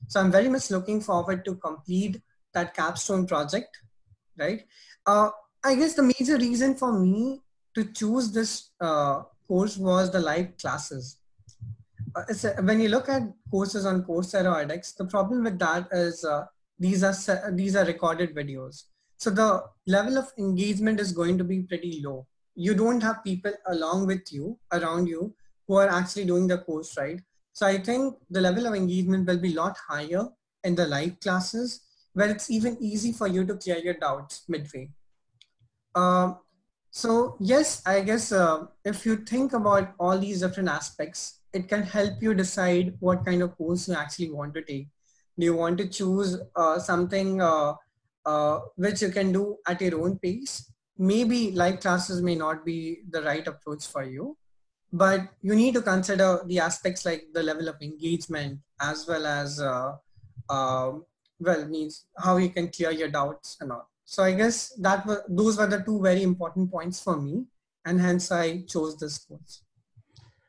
[0.08, 2.21] So I'm very much looking forward to complete
[2.53, 3.82] that capstone project,
[4.38, 4.63] right?
[5.06, 7.41] Uh, I guess the major reason for me
[7.75, 11.17] to choose this uh, course was the live classes.
[12.15, 12.23] Uh,
[12.62, 16.45] when you look at courses on Coursera or edX, the problem with that is uh,
[16.80, 18.84] these are these are recorded videos.
[19.17, 22.28] So the level of engagement is going to be pretty low.
[22.56, 25.34] You don't have people along with you, around you,
[25.67, 27.19] who are actually doing the course, right?
[27.54, 30.28] So I think the level of engagement will be a lot higher
[30.63, 31.82] in the live classes,
[32.13, 34.89] where it's even easy for you to clear your doubts midway.
[35.95, 36.38] Um,
[36.91, 41.83] so yes, I guess uh, if you think about all these different aspects, it can
[41.83, 44.87] help you decide what kind of course you actually want to take.
[45.37, 47.73] Do you want to choose uh, something uh,
[48.25, 50.71] uh, which you can do at your own pace?
[50.97, 54.37] Maybe live classes may not be the right approach for you,
[54.91, 59.59] but you need to consider the aspects like the level of engagement as well as,
[59.59, 59.93] uh,
[60.49, 60.91] uh,
[61.39, 63.89] well, means how you can clear your doubts and all.
[64.05, 67.45] So I guess that those were the two very important points for me,
[67.85, 69.62] and hence I chose this course.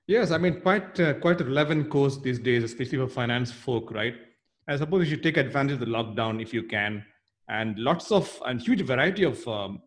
[0.07, 3.91] Yes, I mean, quite uh, quite a relevant course these days, especially for finance folk,
[3.91, 4.15] right?
[4.69, 7.03] I suppose you should take advantage of the lockdown if you can,
[7.49, 9.81] and lots of and huge variety of um,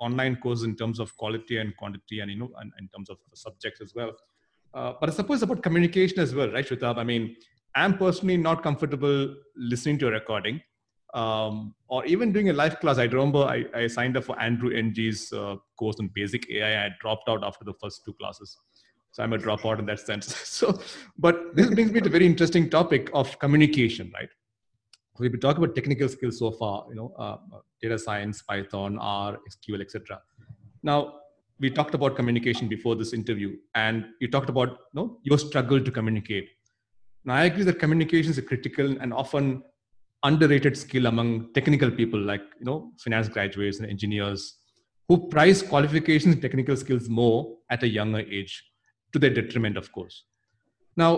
[0.00, 3.18] online courses in terms of quality and quantity, and you know, and in terms of
[3.34, 4.12] subjects as well.
[4.74, 6.98] Uh, but I suppose about communication as well, right, Shwetabh?
[6.98, 7.36] I mean,
[7.76, 10.60] I'm personally not comfortable listening to a recording,
[11.14, 12.98] um, or even doing a live class.
[12.98, 16.86] I remember I, I signed up for Andrew Ng's uh, course on basic AI.
[16.86, 18.58] I dropped out after the first two classes
[19.16, 20.78] so i'm a dropout in that sense so
[21.26, 24.28] but this brings me to a very interesting topic of communication right
[25.18, 27.36] we've been talking about technical skills so far, you know, uh,
[27.80, 30.20] data science, Python, R, SQL, etc.
[30.82, 31.14] Now,
[31.58, 35.80] we talked about communication before this interview, and you talked about you know, your struggle
[35.82, 36.48] to communicate.
[37.24, 39.62] Now, I agree that communication is a critical and often
[40.22, 44.56] underrated skill among technical people like you know finance graduates and engineers
[45.08, 48.64] who prize qualifications and technical skills more at a younger age
[49.16, 50.22] to their detriment of course
[51.04, 51.10] now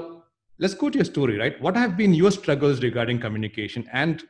[0.64, 4.24] let's go to your story right what have been your struggles regarding communication and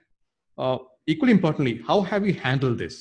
[0.58, 3.00] uh, equally importantly how have you handled this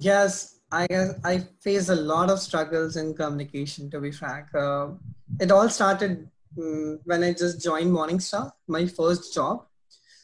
[0.00, 0.86] Yes, I
[1.22, 4.46] I faced a lot of struggles in communication, to be frank.
[4.54, 4.92] Uh,
[5.38, 9.66] it all started um, when I just joined Morningstar, my first job.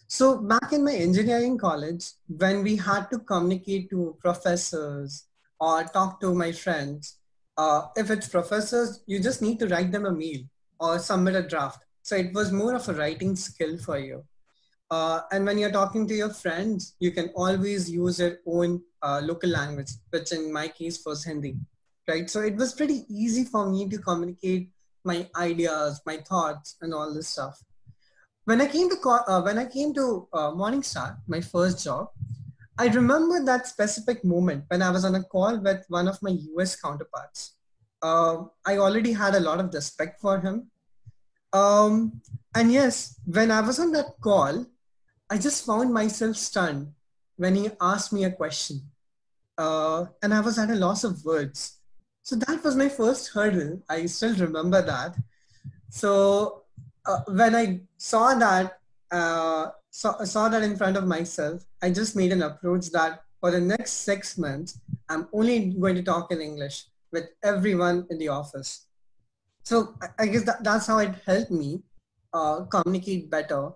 [0.08, 5.24] So back in my engineering college, when we had to communicate to professors
[5.60, 7.18] or talk to my friends,
[7.56, 10.40] uh, if it's professors, you just need to write them a mail
[10.78, 11.84] or submit a draft.
[12.02, 14.24] So it was more of a writing skill for you.
[14.90, 19.20] Uh, and when you're talking to your friends, you can always use your own uh,
[19.24, 21.56] local language, which in my case was Hindi,
[22.06, 22.30] right?
[22.30, 24.70] So it was pretty easy for me to communicate
[25.04, 27.60] my ideas, my thoughts, and all this stuff.
[28.44, 32.10] When I came to uh, when I came to uh, Morningstar, my first job,
[32.78, 36.30] I remember that specific moment when I was on a call with one of my
[36.56, 37.56] US counterparts.
[38.02, 40.70] Uh, I already had a lot of respect for him.
[41.52, 42.20] Um,
[42.54, 44.66] and yes, when I was on that call,
[45.30, 46.92] I just found myself stunned
[47.36, 48.82] when he asked me a question.
[49.56, 51.78] Uh, and I was at a loss of words.
[52.22, 53.80] So that was my first hurdle.
[53.88, 55.16] I still remember that.
[55.88, 56.64] So
[57.06, 58.78] uh, when I saw that,
[59.10, 63.50] uh, saw, saw that in front of myself, I just made an approach that for
[63.50, 64.78] the next six months,
[65.08, 68.86] I'm only going to talk in English with everyone in the office.
[69.62, 71.82] So I guess that, that's how it helped me
[72.34, 73.70] uh, communicate better.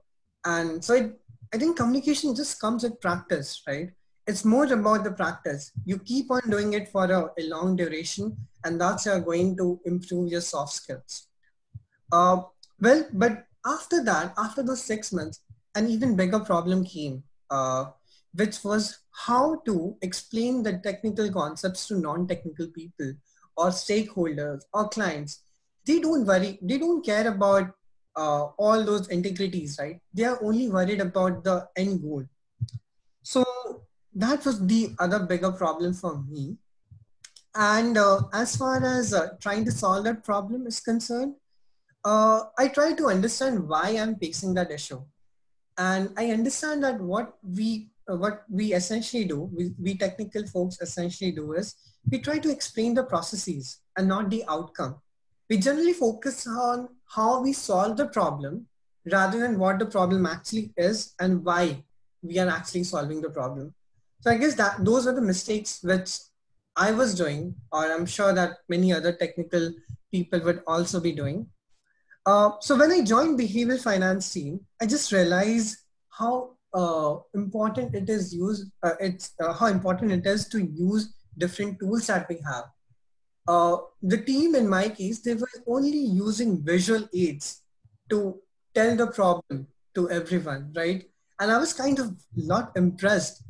[0.44, 1.20] And so it
[1.52, 3.90] I think communication just comes with practice, right?
[4.26, 5.72] It's more about the practice.
[5.84, 9.80] You keep on doing it for a, a long duration, and that's uh, going to
[9.84, 11.26] improve your soft skills.
[12.12, 12.42] Uh,
[12.80, 15.40] well, but after that, after those six months,
[15.80, 17.84] an even bigger problem came, uh,
[18.34, 23.12] which was how to explain the technical concepts to non-technical people
[23.56, 25.42] or stakeholders or clients.
[25.86, 27.72] They don't worry, they don't care about
[28.16, 30.00] uh, all those integrities, right?
[30.12, 32.24] They are only worried about the end goal.
[33.22, 33.44] So
[34.14, 36.56] that was the other bigger problem for me.
[37.54, 41.34] And uh, as far as uh, trying to solve that problem is concerned,
[42.04, 45.02] uh, I try to understand why I'm facing that issue.
[45.80, 50.80] And I understand that what we uh, what we essentially do, we, we technical folks
[50.80, 51.74] essentially do is
[52.10, 54.96] we try to explain the processes and not the outcome
[55.50, 58.66] we generally focus on how we solve the problem
[59.12, 61.82] rather than what the problem actually is and why
[62.22, 63.74] we are actually solving the problem.
[64.20, 66.18] So I guess that those are the mistakes which
[66.76, 69.72] I was doing, or I'm sure that many other technical
[70.12, 71.48] people would also be doing.
[72.26, 75.78] Uh, so when I joined behavioral finance team, I just realized
[76.10, 81.14] how uh, important it is use uh, it's uh, how important it is to use
[81.36, 82.64] different tools that we have
[83.48, 87.62] uh, the team in my case, they were only using visual aids
[88.08, 88.40] to
[88.74, 91.10] tell the problem to everyone, right?
[91.40, 93.42] And I was kind of not impressed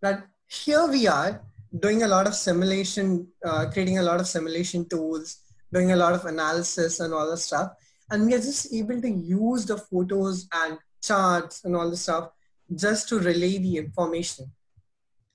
[0.00, 1.42] that here we are
[1.78, 3.28] doing a lot of simulation,
[3.72, 7.72] creating a lot of simulation tools, doing a lot of analysis and all the stuff.
[8.10, 12.30] And we are just able to use the photos and charts and all the stuff
[12.74, 14.50] just to relay the information.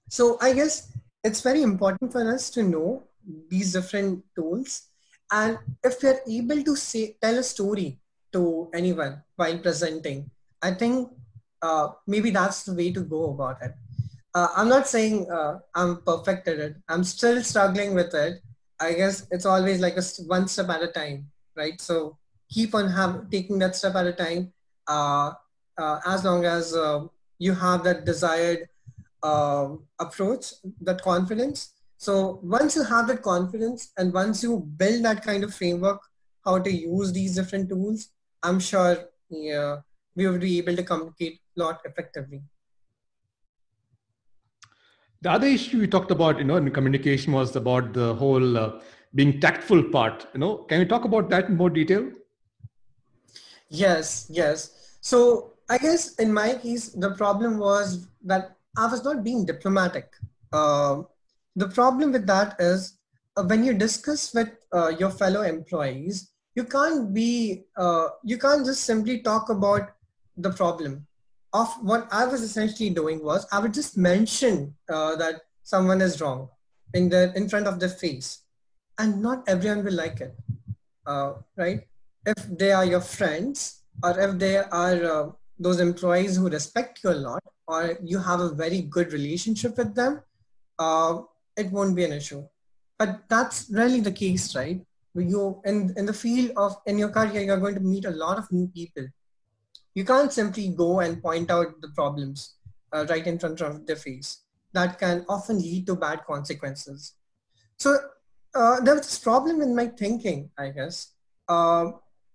[0.09, 0.91] So I guess
[1.23, 3.03] it's very important for us to know
[3.49, 4.87] these different tools.
[5.31, 7.99] And if we're able to say tell a story
[8.33, 10.29] to anyone while presenting
[10.61, 11.09] i think
[11.61, 13.73] uh, maybe that's the way to go about it.
[14.33, 16.75] Uh, i'm not saying uh, i'm perfect at it.
[16.89, 18.41] I'm still struggling with it.
[18.79, 21.79] I guess it's always like a one step at a time right?
[21.81, 22.17] So
[22.51, 24.51] keep on have taking that step at a time
[24.87, 25.31] uh,
[25.77, 27.05] uh, as long as uh,
[27.39, 28.67] you have that desired
[29.99, 35.43] approach that confidence so once you have that confidence and once you build that kind
[35.43, 36.01] of framework,
[36.43, 38.09] how to use these different tools,
[38.41, 38.97] I'm sure
[39.29, 39.81] yeah,
[40.15, 42.41] we will be able to communicate a lot effectively.
[45.21, 48.81] The other issue we talked about, you know, in communication was about the whole uh,
[49.13, 50.25] being tactful part.
[50.33, 52.09] You know, can you talk about that in more detail?
[53.71, 54.97] Yes, yes.
[54.99, 60.11] So I guess in my case, the problem was that I was not being diplomatic.
[60.51, 61.03] Uh,
[61.55, 62.97] the problem with that is
[63.37, 68.65] uh, when you discuss with uh, your fellow employees, you can't be, uh, you can't
[68.65, 69.91] just simply talk about
[70.35, 71.07] the problem
[71.53, 76.19] of what I was essentially doing was I would just mention uh, that someone is
[76.19, 76.49] wrong
[76.93, 78.39] in the in front of their face,
[78.97, 80.35] and not everyone will like it,
[81.05, 81.87] uh, right?
[82.25, 87.11] If they are your friends or if they are uh, those employees who respect you
[87.11, 90.21] a lot or you have a very good relationship with them,
[90.79, 91.21] uh,
[91.57, 92.43] it won't be an issue.
[92.97, 94.79] But that's really the case, right?
[95.15, 98.37] You in in the field of in your career, you're going to meet a lot
[98.37, 99.07] of new people
[99.93, 102.55] you can't simply go and point out the problems
[102.93, 104.43] uh, right in front of their face.
[104.73, 107.15] That can often lead to bad consequences.
[107.77, 107.97] So
[108.55, 111.13] uh, there was this problem in my thinking, I guess.
[111.47, 111.91] Uh,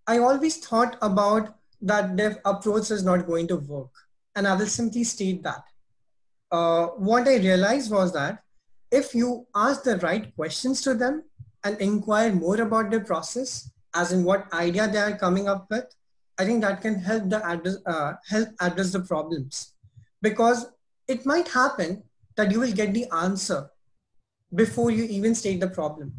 [0.06, 3.90] I always thought about that dev approach is not going to work.
[4.34, 5.64] And I will simply state that.
[6.50, 8.42] Uh, what I realized was that
[8.90, 11.24] if you ask the right questions to them
[11.64, 15.86] and inquire more about their process, as in what idea they are coming up with,
[16.38, 19.72] I think that can help the address, uh, help address the problems
[20.22, 20.66] because
[21.08, 22.02] it might happen
[22.36, 23.70] that you will get the answer
[24.54, 26.12] before you even state the problem.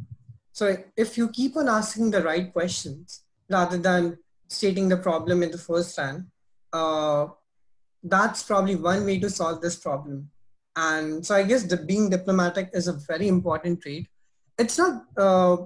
[0.52, 4.18] So if you keep on asking the right questions rather than
[4.48, 6.26] stating the problem in the first hand,
[6.74, 7.28] uh,
[8.04, 10.30] that's probably one way to solve this problem.
[10.76, 14.08] And so I guess the being diplomatic is a very important trait.
[14.58, 15.58] It's not, uh,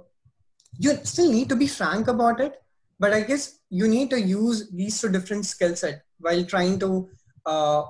[0.78, 2.62] you still need to be frank about it,
[3.00, 7.10] but I guess you need to use these two different skill set while trying to
[7.46, 7.84] uh,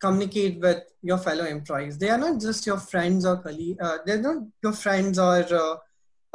[0.00, 1.98] communicate with your fellow employees.
[1.98, 3.78] They are not just your friends or colleagues.
[3.80, 5.76] Uh, they're not your friends or uh,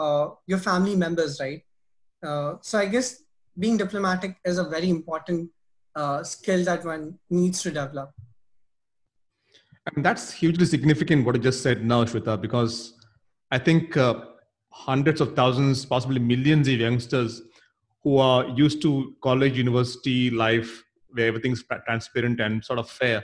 [0.01, 1.63] uh, your family members, right?
[2.23, 3.23] Uh, so I guess
[3.57, 5.49] being diplomatic is a very important
[5.95, 8.11] uh, skill that one needs to develop.
[9.95, 12.93] And that's hugely significant what you just said now, Shwetabh, because
[13.51, 13.97] I think
[14.71, 17.41] hundreds of thousands, possibly millions of youngsters
[18.03, 23.23] who are used to college university life where everything's transparent and sort of fair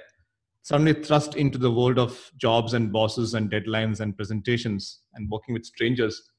[0.63, 5.53] suddenly thrust into the world of jobs and bosses and deadlines and presentations and working
[5.53, 6.31] with strangers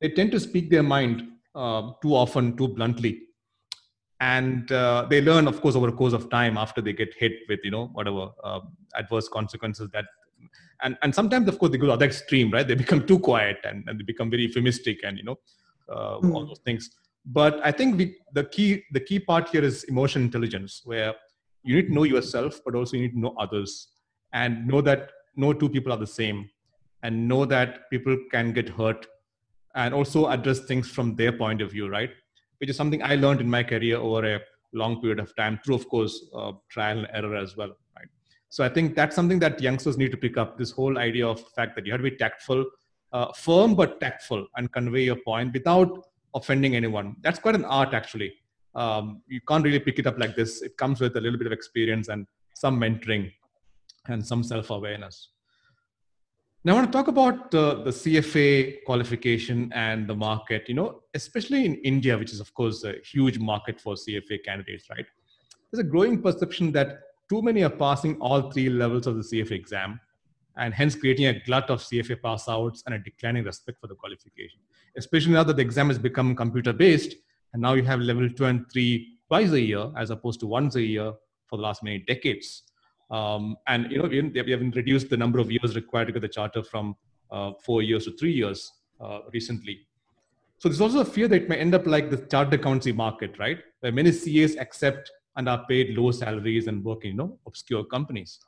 [0.00, 1.22] they tend to speak their mind
[1.54, 3.22] uh, too often too bluntly.
[4.20, 7.32] And uh, they learn of course over a course of time after they get hit
[7.48, 8.60] with you know whatever uh,
[8.94, 10.04] adverse consequences that
[10.82, 12.66] and and sometimes of course they go to the other extreme right?
[12.66, 15.38] They become too quiet and, and they become very euphemistic and you know
[15.88, 16.34] mm.
[16.34, 16.90] all those things.
[17.26, 21.14] But i think we, the key the key part here is emotional intelligence where
[21.62, 23.88] you need to know yourself but also you need to know others
[24.32, 26.48] and know that no two people are the same
[27.02, 29.06] and know that people can get hurt
[29.74, 32.10] and also address things from their point of view right
[32.58, 34.40] which is something i learned in my career over a
[34.72, 38.08] long period of time through of course uh, trial and error as well right
[38.48, 41.40] so i think that's something that youngsters need to pick up this whole idea of
[41.56, 42.64] fact that you have to be tactful
[43.12, 46.04] uh, firm but tactful and convey your point without
[46.34, 47.16] offending anyone.
[47.22, 48.32] That's quite an art, actually.
[48.74, 50.62] Um, you can't really pick it up like this.
[50.62, 53.32] It comes with a little bit of experience and some mentoring
[54.06, 55.30] and some self awareness.
[56.62, 61.00] Now, I want to talk about uh, the CFA qualification and the market, you know,
[61.14, 65.06] especially in India, which is, of course, a huge market for CFA candidates, right?
[65.72, 66.98] There's a growing perception that
[67.30, 69.98] too many are passing all three levels of the CFA exam
[70.58, 73.94] and hence creating a glut of CFA pass outs and a declining respect for the
[73.94, 74.60] qualification.
[74.98, 77.14] Especially now that the exam has become computer based,
[77.54, 80.74] and now you have level two and three twice a year as opposed to once
[80.74, 81.10] a year
[81.46, 82.64] for the last many decades.
[83.10, 86.28] Um, and you know, we have reduced the number of years required to get the
[86.28, 86.96] charter from
[87.30, 89.86] uh, four years to three years uh, recently.
[90.58, 93.38] So there's also a fear that it may end up like the charter accountancy market,
[93.38, 93.58] right?
[93.80, 97.84] Where many CAs accept and are paid low salaries and work in you know obscure
[97.84, 98.38] companies.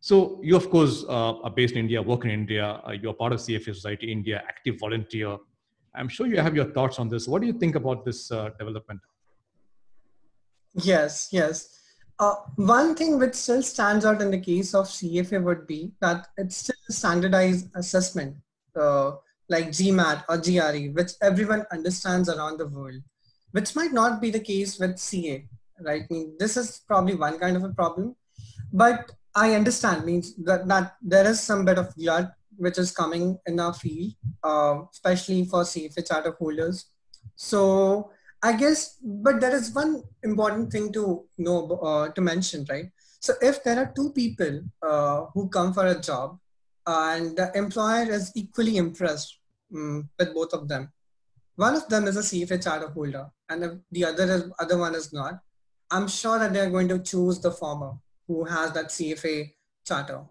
[0.00, 2.80] So you, of course, uh, are based in India, work in India.
[2.86, 5.36] Uh, you're part of CFA Society India, active volunteer.
[5.94, 7.28] I'm sure you have your thoughts on this.
[7.28, 9.00] What do you think about this uh, development?
[10.74, 11.79] Yes, yes.
[12.20, 16.28] Uh, one thing which still stands out in the case of CFA would be that
[16.36, 18.36] it's still a standardized assessment,
[18.78, 19.12] uh,
[19.48, 23.00] like GMAT or GRE, which everyone understands around the world,
[23.52, 25.48] which might not be the case with CA,
[25.80, 26.02] right?
[26.02, 28.14] I mean, this is probably one kind of a problem.
[28.70, 33.38] But I understand means that, that there is some bit of glut which is coming
[33.46, 34.12] in our field,
[34.44, 36.84] uh, especially for CFA charter holders.
[37.34, 38.10] So
[38.42, 42.86] I guess, but there is one important thing to know uh, to mention, right?
[43.20, 46.38] So if there are two people uh, who come for a job
[46.86, 49.38] and the employer is equally impressed
[49.74, 50.90] um, with both of them,
[51.56, 54.94] one of them is a CFA charter holder and if the other is, other one
[54.94, 55.40] is not,
[55.90, 57.92] I'm sure that they're going to choose the former
[58.26, 59.52] who has that CFA
[59.86, 60.22] charter.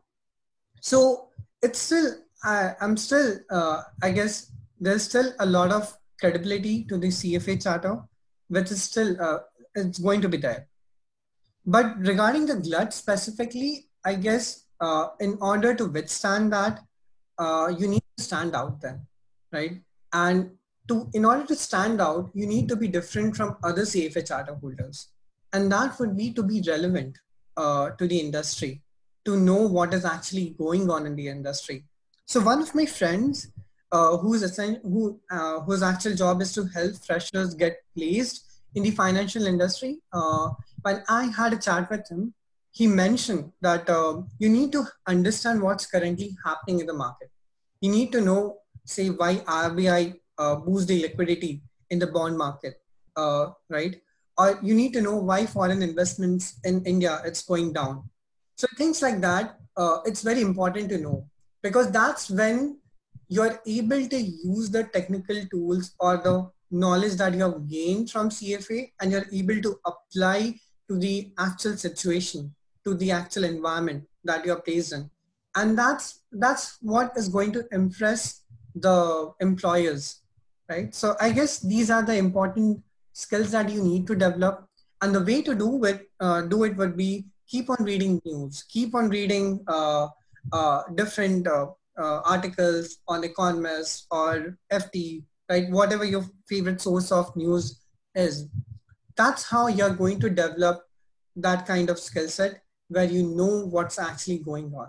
[0.82, 1.28] So
[1.62, 6.98] it's still, I, am still, uh, I guess there's still a lot of credibility to
[6.98, 8.00] the CFA charter,
[8.48, 9.40] which is still, uh,
[9.76, 10.68] it's going to be there.
[11.66, 16.80] but regarding the glut specifically, I guess uh, in order to withstand that,
[17.38, 19.06] uh, you need to stand out then,
[19.52, 19.82] right?
[20.14, 20.52] And
[20.88, 24.56] to in order to stand out, you need to be different from other CFA charter
[24.56, 25.10] holders,
[25.54, 27.18] and that would be to be relevant
[27.58, 28.82] uh, to the industry,
[29.26, 31.86] to know what is actually going on in the industry.
[32.26, 33.52] So one of my friends,
[33.92, 38.92] uh, who's who uh, whose actual job is to help freshers get placed in the
[38.92, 40.50] financial industry, uh,
[40.82, 42.34] when I had a chat with him,
[42.72, 47.30] he mentioned that uh, you need to understand what's currently happening in the market.
[47.82, 52.82] You need to know, say, why RBI uh, boosts the liquidity in the bond market,
[53.16, 54.00] uh, right?
[54.38, 58.10] Or you need to know why foreign investments in India it's going down.
[58.56, 61.28] So things like that, uh, it's very important to know
[61.62, 62.78] because that's when
[63.30, 68.30] you're able to use the technical tools or the knowledge that you have gained from
[68.30, 70.56] CFA and you're able to apply
[70.88, 72.54] to the actual situation,
[72.84, 75.10] to the actual environment that you're placed in.
[75.56, 78.42] And that's that's what is going to impress
[78.76, 80.22] the employers,
[80.68, 80.94] right?
[80.94, 82.82] So I guess these are the important
[83.14, 84.66] skills that you need to develop.
[85.02, 88.64] And the way to do it, uh, do it would be keep on reading news,
[88.64, 90.08] keep on reading uh,
[90.52, 91.48] uh, different
[92.00, 95.70] uh, articles on Economist or FT, right?
[95.70, 97.82] Whatever your favorite source of news
[98.16, 98.48] is
[99.16, 100.82] that's how you're going to develop
[101.36, 104.88] that kind of skill set where you know what's actually going on.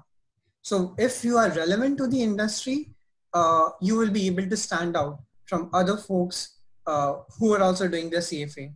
[0.62, 2.94] So if you are relevant to the industry,
[3.32, 7.88] uh, you will be able to stand out from other folks uh, who are also
[7.88, 8.72] doing the CFA.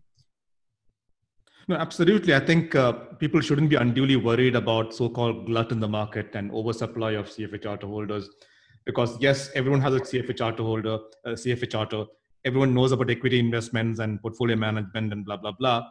[1.67, 2.35] No, absolutely.
[2.35, 6.51] I think uh, people shouldn't be unduly worried about so-called glut in the market and
[6.53, 8.29] oversupply of CFA charter holders,
[8.85, 12.05] because yes, everyone has a CFA charter holder, a CFA charter
[12.45, 15.83] everyone knows about equity investments and portfolio management and blah blah blah.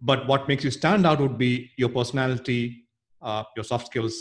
[0.00, 2.84] But what makes you stand out would be your personality
[3.22, 4.14] uh, your soft skills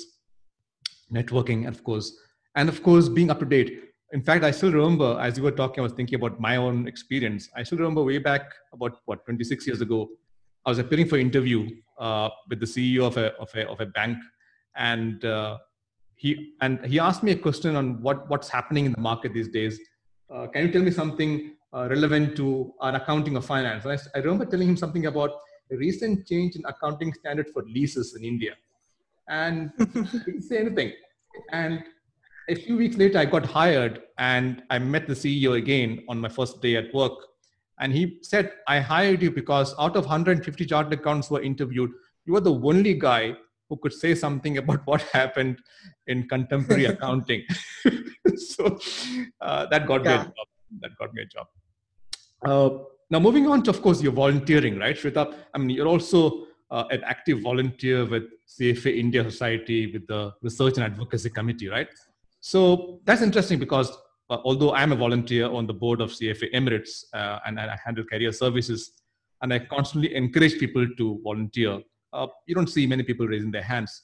[1.13, 2.17] networking and of course
[2.55, 3.81] and of course being up to date.
[4.13, 6.87] In fact i still remember as you were talking i was thinking about my own
[6.87, 7.49] experience.
[7.55, 10.09] I still remember way back about what 26 years ago
[10.65, 11.67] i was appearing for interview
[11.99, 14.17] uh, with the ceo of a, of a, of a bank
[14.75, 15.57] and uh,
[16.15, 19.49] he and he asked me a question on what what's happening in the market these
[19.49, 19.79] days
[20.33, 23.85] uh, can you tell me something uh, relevant to our accounting or finance?
[23.85, 25.31] I, I, remember telling him something about
[25.71, 28.53] a recent change in accounting standard for leases in India.
[29.27, 30.93] And he didn't say anything.
[31.51, 31.83] And
[32.49, 36.29] a few weeks later, I got hired and I met the CEO again on my
[36.29, 37.13] first day at work.
[37.79, 41.91] And he said, I hired you because out of 150 chartered accountants who were interviewed,
[42.25, 43.35] you were the only guy
[43.69, 45.59] who could say something about what happened
[46.07, 47.43] in contemporary accounting.
[48.35, 48.79] so
[49.41, 50.17] uh, that got yeah.
[50.17, 50.47] me a job.
[50.81, 51.47] That got me a job.
[52.45, 55.35] Uh, now, moving on to, of course, your volunteering, right, Shwetabh?
[55.53, 60.75] I mean, you're also uh, an active volunteer with CFA India Society with the Research
[60.77, 61.87] and Advocacy Committee, right?
[62.39, 63.95] So that's interesting because
[64.29, 68.03] uh, although I'm a volunteer on the board of CFA Emirates uh, and I handle
[68.03, 68.91] career services,
[69.41, 71.81] and I constantly encourage people to volunteer
[72.15, 74.03] uh, you don't see many people raising their hands.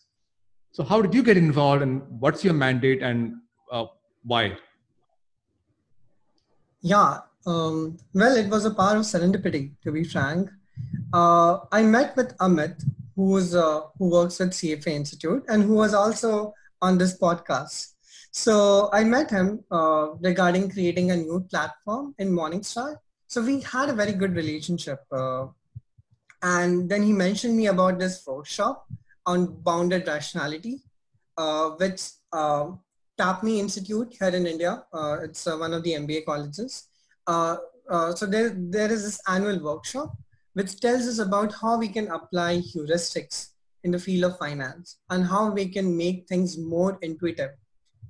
[0.73, 3.35] So, how did you get involved, and what's your mandate, and
[3.71, 3.85] uh,
[4.23, 4.57] why?
[6.81, 10.49] Yeah, um, well, it was a part of serendipity, to be frank.
[11.13, 12.83] Uh, I met with Amit,
[13.15, 17.93] who is uh, who works with CFA Institute, and who was also on this podcast.
[18.31, 22.97] So I met him uh, regarding creating a new platform in Morningstar.
[23.27, 25.47] So we had a very good relationship uh,
[26.41, 28.87] and then he mentioned me about this workshop
[29.25, 30.81] on bounded rationality,
[31.37, 32.01] uh, which
[32.33, 32.71] uh,
[33.19, 34.83] TAPMI Institute here in India.
[34.93, 36.87] Uh, it's uh, one of the MBA colleges.
[37.27, 37.57] Uh,
[38.15, 40.15] so there, there is this annual workshop
[40.53, 43.49] which tells us about how we can apply heuristics
[43.83, 47.51] in the field of finance and how we can make things more intuitive.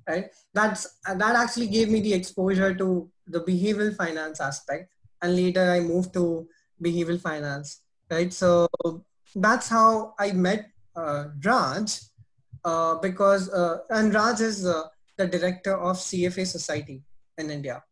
[0.08, 0.26] Right?
[0.52, 5.80] That's that actually gave me the exposure to the behavioral finance aspect, and later I
[5.80, 6.48] moved to
[6.82, 7.82] behavioral finance
[8.12, 8.32] right?
[8.32, 8.68] So
[9.34, 12.00] that's how I met uh, Raj
[12.64, 14.84] uh, because, uh, and Raj is uh,
[15.16, 17.02] the director of CFA Society
[17.38, 17.82] in India.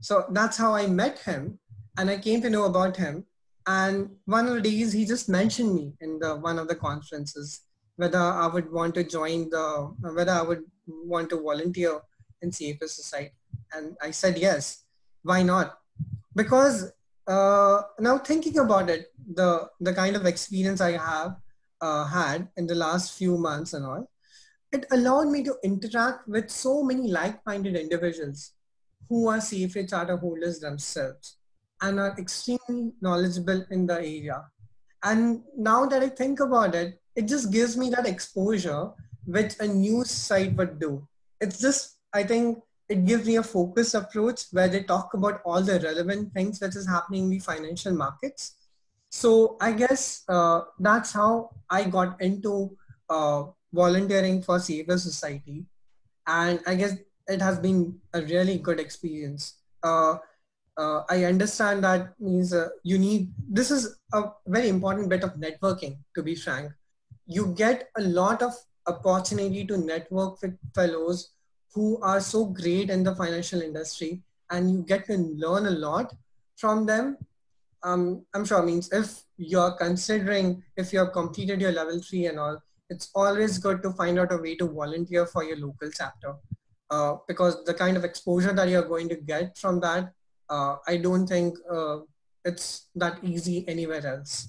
[0.00, 1.58] So that's how I met him
[1.96, 3.24] and I came to know about him.
[3.66, 7.62] And one of the days he just mentioned me in the one of the conferences
[7.96, 12.00] whether I would want to join the, whether I would want to volunteer
[12.42, 13.32] in CFA Society.
[13.72, 14.84] And I said yes.
[15.22, 15.78] Why not?
[16.34, 16.92] Because
[17.26, 21.36] uh, now thinking about it, the the kind of experience I have
[21.80, 24.10] uh, had in the last few months and all,
[24.72, 28.52] it allowed me to interact with so many like-minded individuals
[29.08, 31.36] who are CFA charter holders themselves
[31.82, 34.44] and are extremely knowledgeable in the area.
[35.02, 38.90] And now that I think about it, it just gives me that exposure
[39.26, 41.06] which a news site would do.
[41.40, 42.58] It's just, I think
[42.88, 46.74] it gives me a focused approach where they talk about all the relevant things that
[46.74, 48.54] is happening in the financial markets.
[49.10, 52.76] So I guess uh, that's how I got into
[53.08, 55.66] uh, volunteering for CFA Society.
[56.26, 56.94] And I guess
[57.28, 59.54] it has been a really good experience.
[59.82, 60.16] Uh,
[60.76, 65.34] uh, I understand that means uh, you need, this is a very important bit of
[65.34, 66.72] networking, to be frank.
[67.26, 68.54] You get a lot of
[68.86, 71.30] opportunity to network with fellows
[71.74, 76.14] who are so great in the financial industry and you get to learn a lot
[76.56, 77.18] from them.
[77.82, 82.38] Um, I'm sure means if you're considering, if you have completed your level three and
[82.38, 86.34] all, it's always good to find out a way to volunteer for your local chapter.
[86.88, 90.12] Uh, because the kind of exposure that you're going to get from that
[90.48, 91.98] uh, I don't think uh,
[92.44, 94.48] it's that easy anywhere else.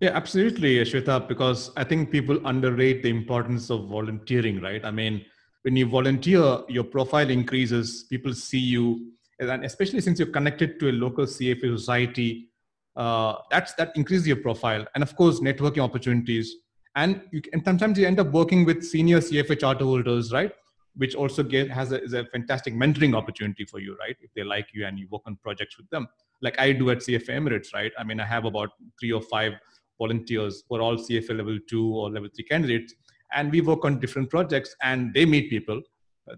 [0.00, 4.84] Yeah, absolutely, Shwetabh, because I think people underrate the importance of volunteering, right?
[4.84, 5.24] I mean,
[5.62, 10.90] when you volunteer, your profile increases, people see you, and especially since you're connected to
[10.90, 12.48] a local CFA society,
[12.96, 16.54] uh, that's that increases your profile, and of course, networking opportunities.
[16.96, 20.52] And, you, and sometimes you end up working with senior CFA charter holders, right?
[20.96, 24.16] which also get, has a, is a fantastic mentoring opportunity for you, right?
[24.20, 26.06] If they like you and you work on projects with them,
[26.40, 27.92] like I do at CFA Emirates, right?
[27.98, 28.70] I mean, I have about
[29.00, 29.54] three or five
[29.98, 32.94] volunteers who are all CFA level two or level three candidates,
[33.32, 35.80] and we work on different projects, and they meet people.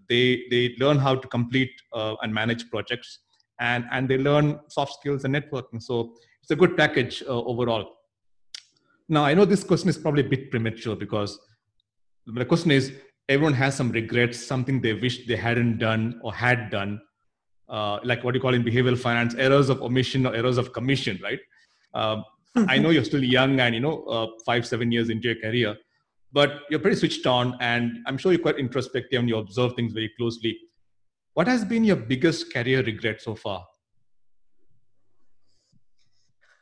[0.09, 3.21] They they learn how to complete uh, and manage projects,
[3.61, 5.83] and and they learn soft skills and networking.
[5.83, 7.93] So it's a good package uh, overall.
[9.09, 11.39] Now I know this question is probably a bit premature because
[12.27, 12.93] the question is
[13.29, 17.01] everyone has some regrets, something they wish they hadn't done or had done,
[17.69, 21.19] uh, like what you call in behavioral finance, errors of omission or errors of commission,
[21.23, 21.41] right?
[21.95, 22.23] Uh,
[22.69, 25.77] I know you're still young and you know uh, five seven years into your career,
[26.33, 29.93] but you're pretty switched on, and I'm sure you're quite introspective and you observe things
[29.93, 30.59] very closely.
[31.35, 33.67] What has been your biggest career regret so far?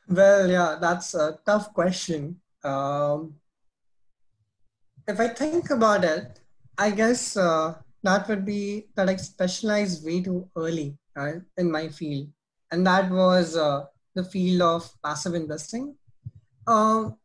[0.08, 2.40] Well, yeah, that's a tough question.
[2.64, 3.36] Um,
[5.06, 6.40] if I think about it,
[6.76, 11.88] I guess uh, that would be that I specialized way too early uh, in my
[11.88, 12.28] field,
[12.72, 13.84] and that was uh,
[14.14, 15.96] the field of passive investing,
[16.66, 17.16] um,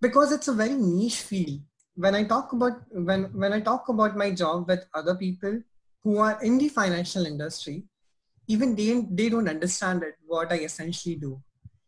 [0.00, 1.60] because it's a very niche field.
[1.96, 5.60] When I talk about when when I talk about my job with other people
[6.04, 7.84] who are in the financial industry,
[8.46, 11.42] even they they don't understand it what I essentially do.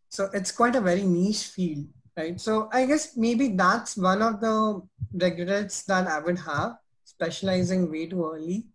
[0.09, 1.87] So it's quite a very niche field,
[2.17, 2.41] right?
[2.41, 4.83] So I guess maybe that's one of the
[5.13, 8.67] regrets that I would have specializing way too early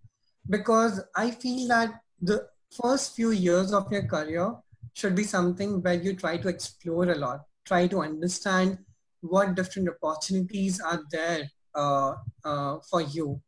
[0.50, 2.48] because I feel that the
[2.82, 4.54] first few years of your career
[4.96, 8.78] should be something where you try to explore a lot, try to understand
[9.22, 12.14] what different opportunities are there uh,
[12.46, 13.42] uh, for you.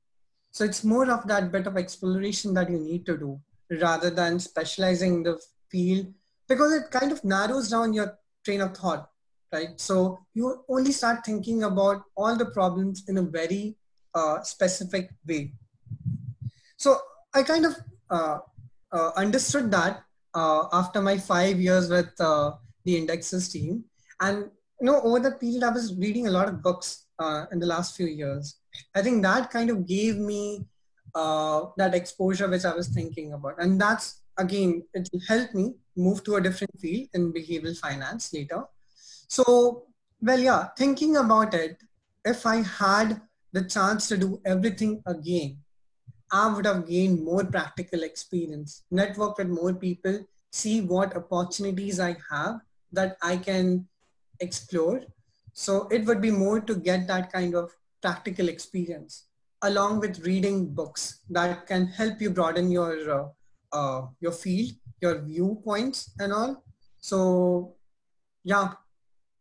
[0.51, 3.39] So it's more of that bit of exploration that you need to do
[3.81, 5.39] rather than specializing in the
[5.71, 6.07] field
[6.49, 9.09] because it kind of narrows down your train of thought,
[9.53, 9.79] right?
[9.79, 13.77] So you only start thinking about all the problems in a very
[14.13, 15.53] uh, specific way.
[16.77, 16.97] So
[17.33, 17.75] I kind of
[18.09, 18.39] uh,
[18.91, 20.03] uh, understood that
[20.71, 22.51] after my five years with uh,
[22.85, 23.83] the indexes team.
[24.19, 27.59] And you know, over that period, I was reading a lot of books uh, in
[27.59, 28.57] the last few years.
[28.95, 30.65] I think that kind of gave me
[31.77, 33.55] that exposure which I was thinking about.
[33.59, 38.65] And that's, again, it helped me move to a different field in behavioral finance later.
[39.27, 39.85] So,
[40.21, 41.77] well, yeah, thinking about it,
[42.23, 43.21] if I had
[43.51, 45.57] the chance to do everything again,
[46.31, 52.17] I would have gained more practical experience, network with more people, see what opportunities I
[52.29, 52.61] have
[52.91, 53.87] that I can
[54.39, 55.01] explore.
[55.53, 57.71] So it would be more to get that kind of
[58.01, 59.25] practical experience
[59.63, 63.27] along with reading books that can help you broaden your uh,
[63.73, 64.71] uh, your field,
[65.01, 66.63] your viewpoints and all.
[67.01, 67.75] So
[68.43, 68.73] yeah,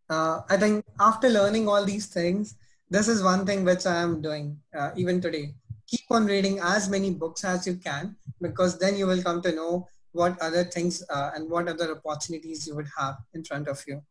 [0.08, 2.56] uh, I think after learning all these things,
[2.90, 5.54] this is one thing which I am doing uh, even today.
[5.88, 9.54] Keep on reading as many books as you can because then you will come to
[9.54, 13.82] know what other things uh, and what other opportunities you would have in front of
[13.86, 14.02] you.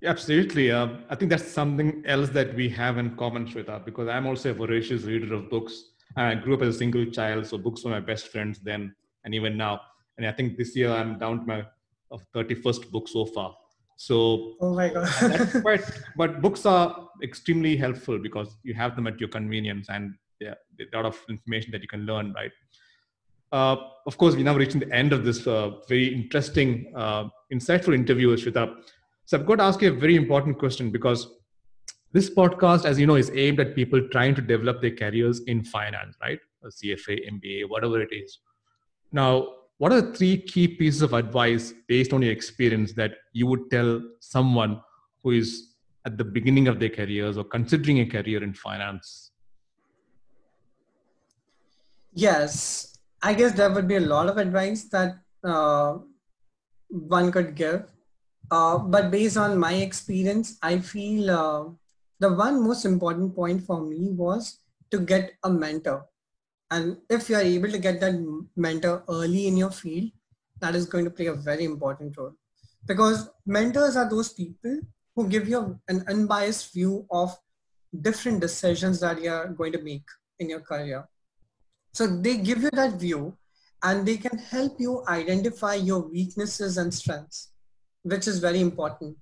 [0.00, 0.70] Yeah, absolutely.
[0.70, 4.50] Uh, I think that's something else that we have in common, Shwetabh, because I'm also
[4.50, 5.84] a voracious reader of books.
[6.16, 8.94] I grew up as a single child, so books were my best friends then
[9.24, 9.80] and even now.
[10.16, 11.64] And I think this year I'm down to my
[12.34, 13.54] 31st book so far.
[13.96, 15.82] So, oh my god, that's quite.
[16.16, 20.96] But books are extremely helpful because you have them at your convenience, and yeah, a
[20.96, 22.32] lot of information that you can learn.
[22.32, 22.52] Right.
[23.52, 23.76] Uh,
[24.06, 28.28] of course, we now reaching the end of this uh, very interesting, uh, insightful interview
[28.30, 28.76] with Shwetabh.
[29.24, 31.28] So I've got to ask you a very important question because
[32.12, 35.64] this podcast, as you know, is aimed at people trying to develop their careers in
[35.64, 36.38] finance, right?
[36.64, 38.38] A CFA, MBA, whatever it is.
[39.12, 43.46] Now, what are the three key pieces of advice based on your experience that you
[43.46, 44.80] would tell someone
[45.22, 45.74] who is
[46.04, 49.29] at the beginning of their careers or considering a career in finance?
[52.12, 55.98] Yes, I guess there would be a lot of advice that uh,
[56.88, 57.84] one could give.
[58.50, 61.64] Uh, but based on my experience, I feel uh,
[62.18, 64.58] the one most important point for me was
[64.90, 66.06] to get a mentor.
[66.72, 68.14] And if you are able to get that
[68.56, 70.10] mentor early in your field,
[70.60, 72.34] that is going to play a very important role.
[72.86, 74.80] Because mentors are those people
[75.14, 77.36] who give you an unbiased view of
[78.00, 80.04] different decisions that you are going to make
[80.38, 81.08] in your career.
[81.92, 83.36] So they give you that view
[83.82, 87.52] and they can help you identify your weaknesses and strengths,
[88.02, 89.16] which is very important.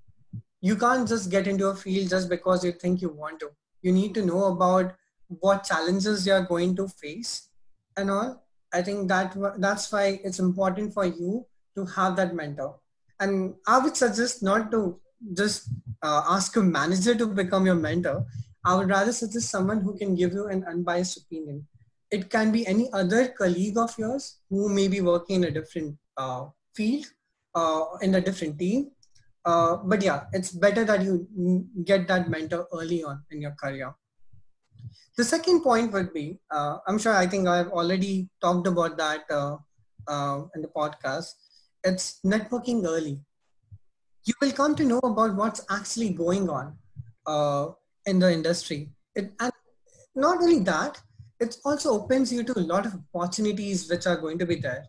[0.60, 3.50] You can't just get into a field just because you think you want to.
[3.82, 4.94] You need to know about
[5.28, 7.48] what challenges you're going to face
[7.96, 8.44] and all.
[8.72, 11.46] I think that that's why it's important for you
[11.76, 12.76] to have that mentor.
[13.20, 15.00] And I would suggest not to
[15.34, 15.68] just
[16.02, 18.26] uh, ask a manager to become your mentor.
[18.64, 21.66] I would rather suggest someone who can give you an unbiased opinion
[22.10, 25.96] it can be any other colleague of yours who may be working in a different
[26.16, 27.06] uh, field,
[27.54, 28.90] uh, in a different team.
[29.44, 31.26] Uh, but yeah, it's better that you
[31.84, 33.94] get that mentor early on in your career.
[35.16, 39.24] The second point would be, uh, I'm sure I think I've already talked about that
[39.30, 39.56] uh,
[40.06, 41.32] uh, in the podcast.
[41.84, 43.20] It's networking early.
[44.24, 46.76] You will come to know about what's actually going on
[48.06, 48.90] in the industry.
[49.14, 49.52] It, and
[50.14, 51.00] not only that,
[51.40, 54.86] it also opens you to a lot of opportunities which are going to be there.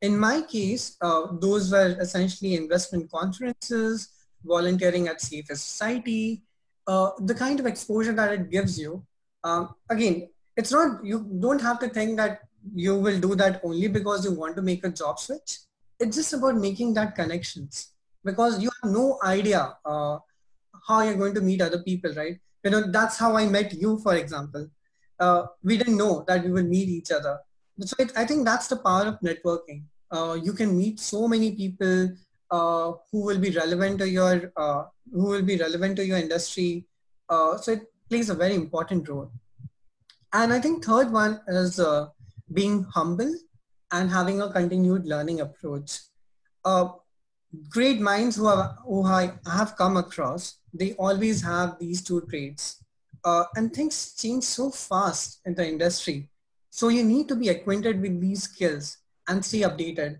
[0.00, 4.08] In my case, uh, those were essentially investment conferences,
[4.44, 6.42] volunteering at CFA Society,
[6.88, 9.04] uh, the kind of exposure that it gives you.
[9.44, 12.40] Um, again, it's not, you don't have to think that
[12.74, 15.58] you will do that only because you want to make a job switch.
[16.00, 17.92] It's just about making that connections
[18.24, 20.18] because you have no idea uh,
[20.88, 22.40] how you're going to meet other people, right?
[22.64, 24.68] You know, that's how I met you, for example
[25.22, 27.38] uh, we didn't know that we would meet each other.
[27.80, 29.84] So it, I think that's the power of networking.
[30.10, 32.10] Uh, you can meet so many people
[32.50, 36.86] uh, who will be relevant to your uh, who will be relevant to your industry.
[37.28, 39.30] Uh, so it plays a very important role.
[40.32, 42.08] And I think third one is uh,
[42.52, 43.32] being humble
[43.90, 46.00] and having a continued learning approach.
[47.72, 50.44] great minds who have who I have come across,
[50.82, 52.81] they always have these two traits
[53.24, 56.28] uh, and things change so fast in the industry.
[56.70, 58.98] So you need to be acquainted with these skills
[59.28, 60.18] and stay updated.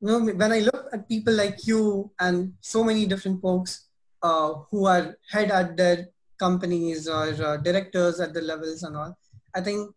[0.00, 3.88] You know, when I look at people like you and so many different folks
[4.22, 9.18] uh, who are head at their companies or uh, directors at the levels and all,
[9.54, 9.92] I think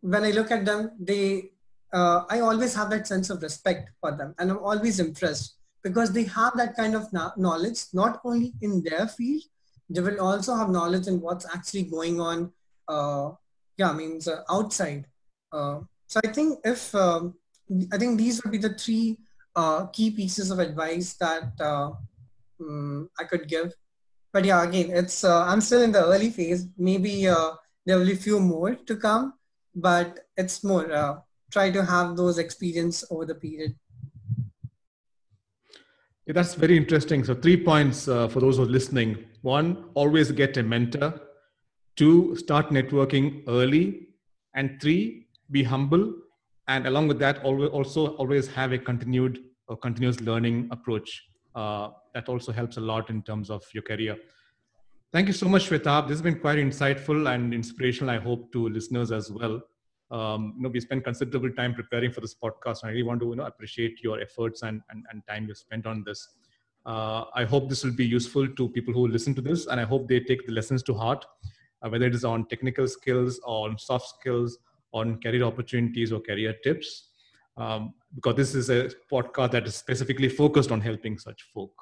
[0.00, 1.52] when I look at them, they,
[1.92, 6.12] uh, I always have that sense of respect for them, and I'm always impressed because
[6.12, 9.42] they have that kind of knowledge not only in their field
[9.88, 12.52] they will also have knowledge in what's actually going on
[12.88, 13.30] uh,
[13.76, 15.06] yeah means uh, outside.
[15.52, 17.34] Uh, so i think if um,
[17.92, 19.18] i think these would be the three
[19.54, 23.72] uh, key pieces of advice that um, i could give.
[24.32, 26.66] But yeah again it's uh, i'm still in the early phase.
[26.76, 29.34] Maybe there will be few more to come
[29.74, 33.74] but it's more try to have those experience over the period
[36.26, 37.24] yeah, that's very interesting.
[37.24, 39.24] So, three points uh, for those who are listening.
[39.42, 41.20] One, always get a mentor.
[41.94, 44.08] Two, start networking early.
[44.54, 46.12] And three, be humble.
[46.66, 51.28] And along with that, always, also always have a continued or continuous learning approach.
[51.54, 54.16] Uh, that also helps a lot in terms of your career.
[55.12, 56.08] Thank you so much, Shwetabh.
[56.08, 59.62] This has been quite insightful and inspirational, I hope, to listeners as well
[60.10, 62.82] um, you know, we spent considerable time preparing for this podcast.
[62.82, 65.54] And I really want to, you know, appreciate your efforts and, and, and time you
[65.54, 66.28] spent on this.
[66.84, 69.84] Uh, I hope this will be useful to people who listen to this, and I
[69.84, 71.26] hope they take the lessons to heart,
[71.82, 74.58] uh, whether it is on technical skills, on soft skills,
[74.92, 77.08] on career opportunities or career tips.
[77.56, 81.72] Um, because this is a podcast that is specifically focused on helping such folk.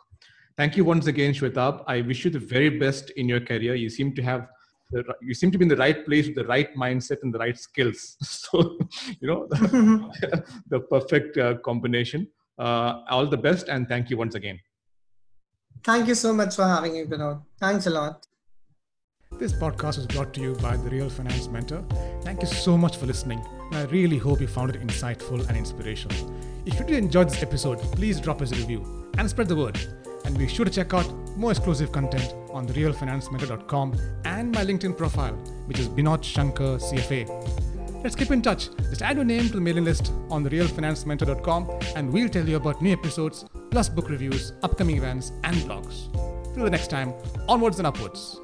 [0.56, 1.82] Thank you once again, Shwetabh.
[1.86, 3.74] I wish you the very best in your career.
[3.74, 4.48] You seem to have
[4.94, 7.38] the, you seem to be in the right place with the right mindset and the
[7.38, 8.16] right skills.
[8.44, 8.78] So,
[9.20, 12.28] you know, the, the perfect uh, combination.
[12.58, 14.60] Uh, all the best and thank you once again.
[15.82, 17.42] Thank you so much for having me, Vinod.
[17.58, 18.26] Thanks a lot.
[19.38, 21.84] This podcast was brought to you by the Real Finance Mentor.
[22.22, 23.44] Thank you so much for listening.
[23.72, 26.16] And I really hope you found it insightful and inspirational.
[26.64, 29.76] If you did enjoy this episode, please drop us a review and spread the word.
[30.24, 35.34] And be sure to check out more exclusive content on therealfinancementor.com and my LinkedIn profile,
[35.66, 38.02] which is Vinod Shankar CFA.
[38.02, 38.68] Let's keep in touch.
[38.90, 42.82] Just add your name to the mailing list on therealfinancementor.com and we'll tell you about
[42.82, 46.12] new episodes, plus book reviews, upcoming events, and blogs.
[46.54, 47.14] Till the next time,
[47.48, 48.38] onwards and upwards.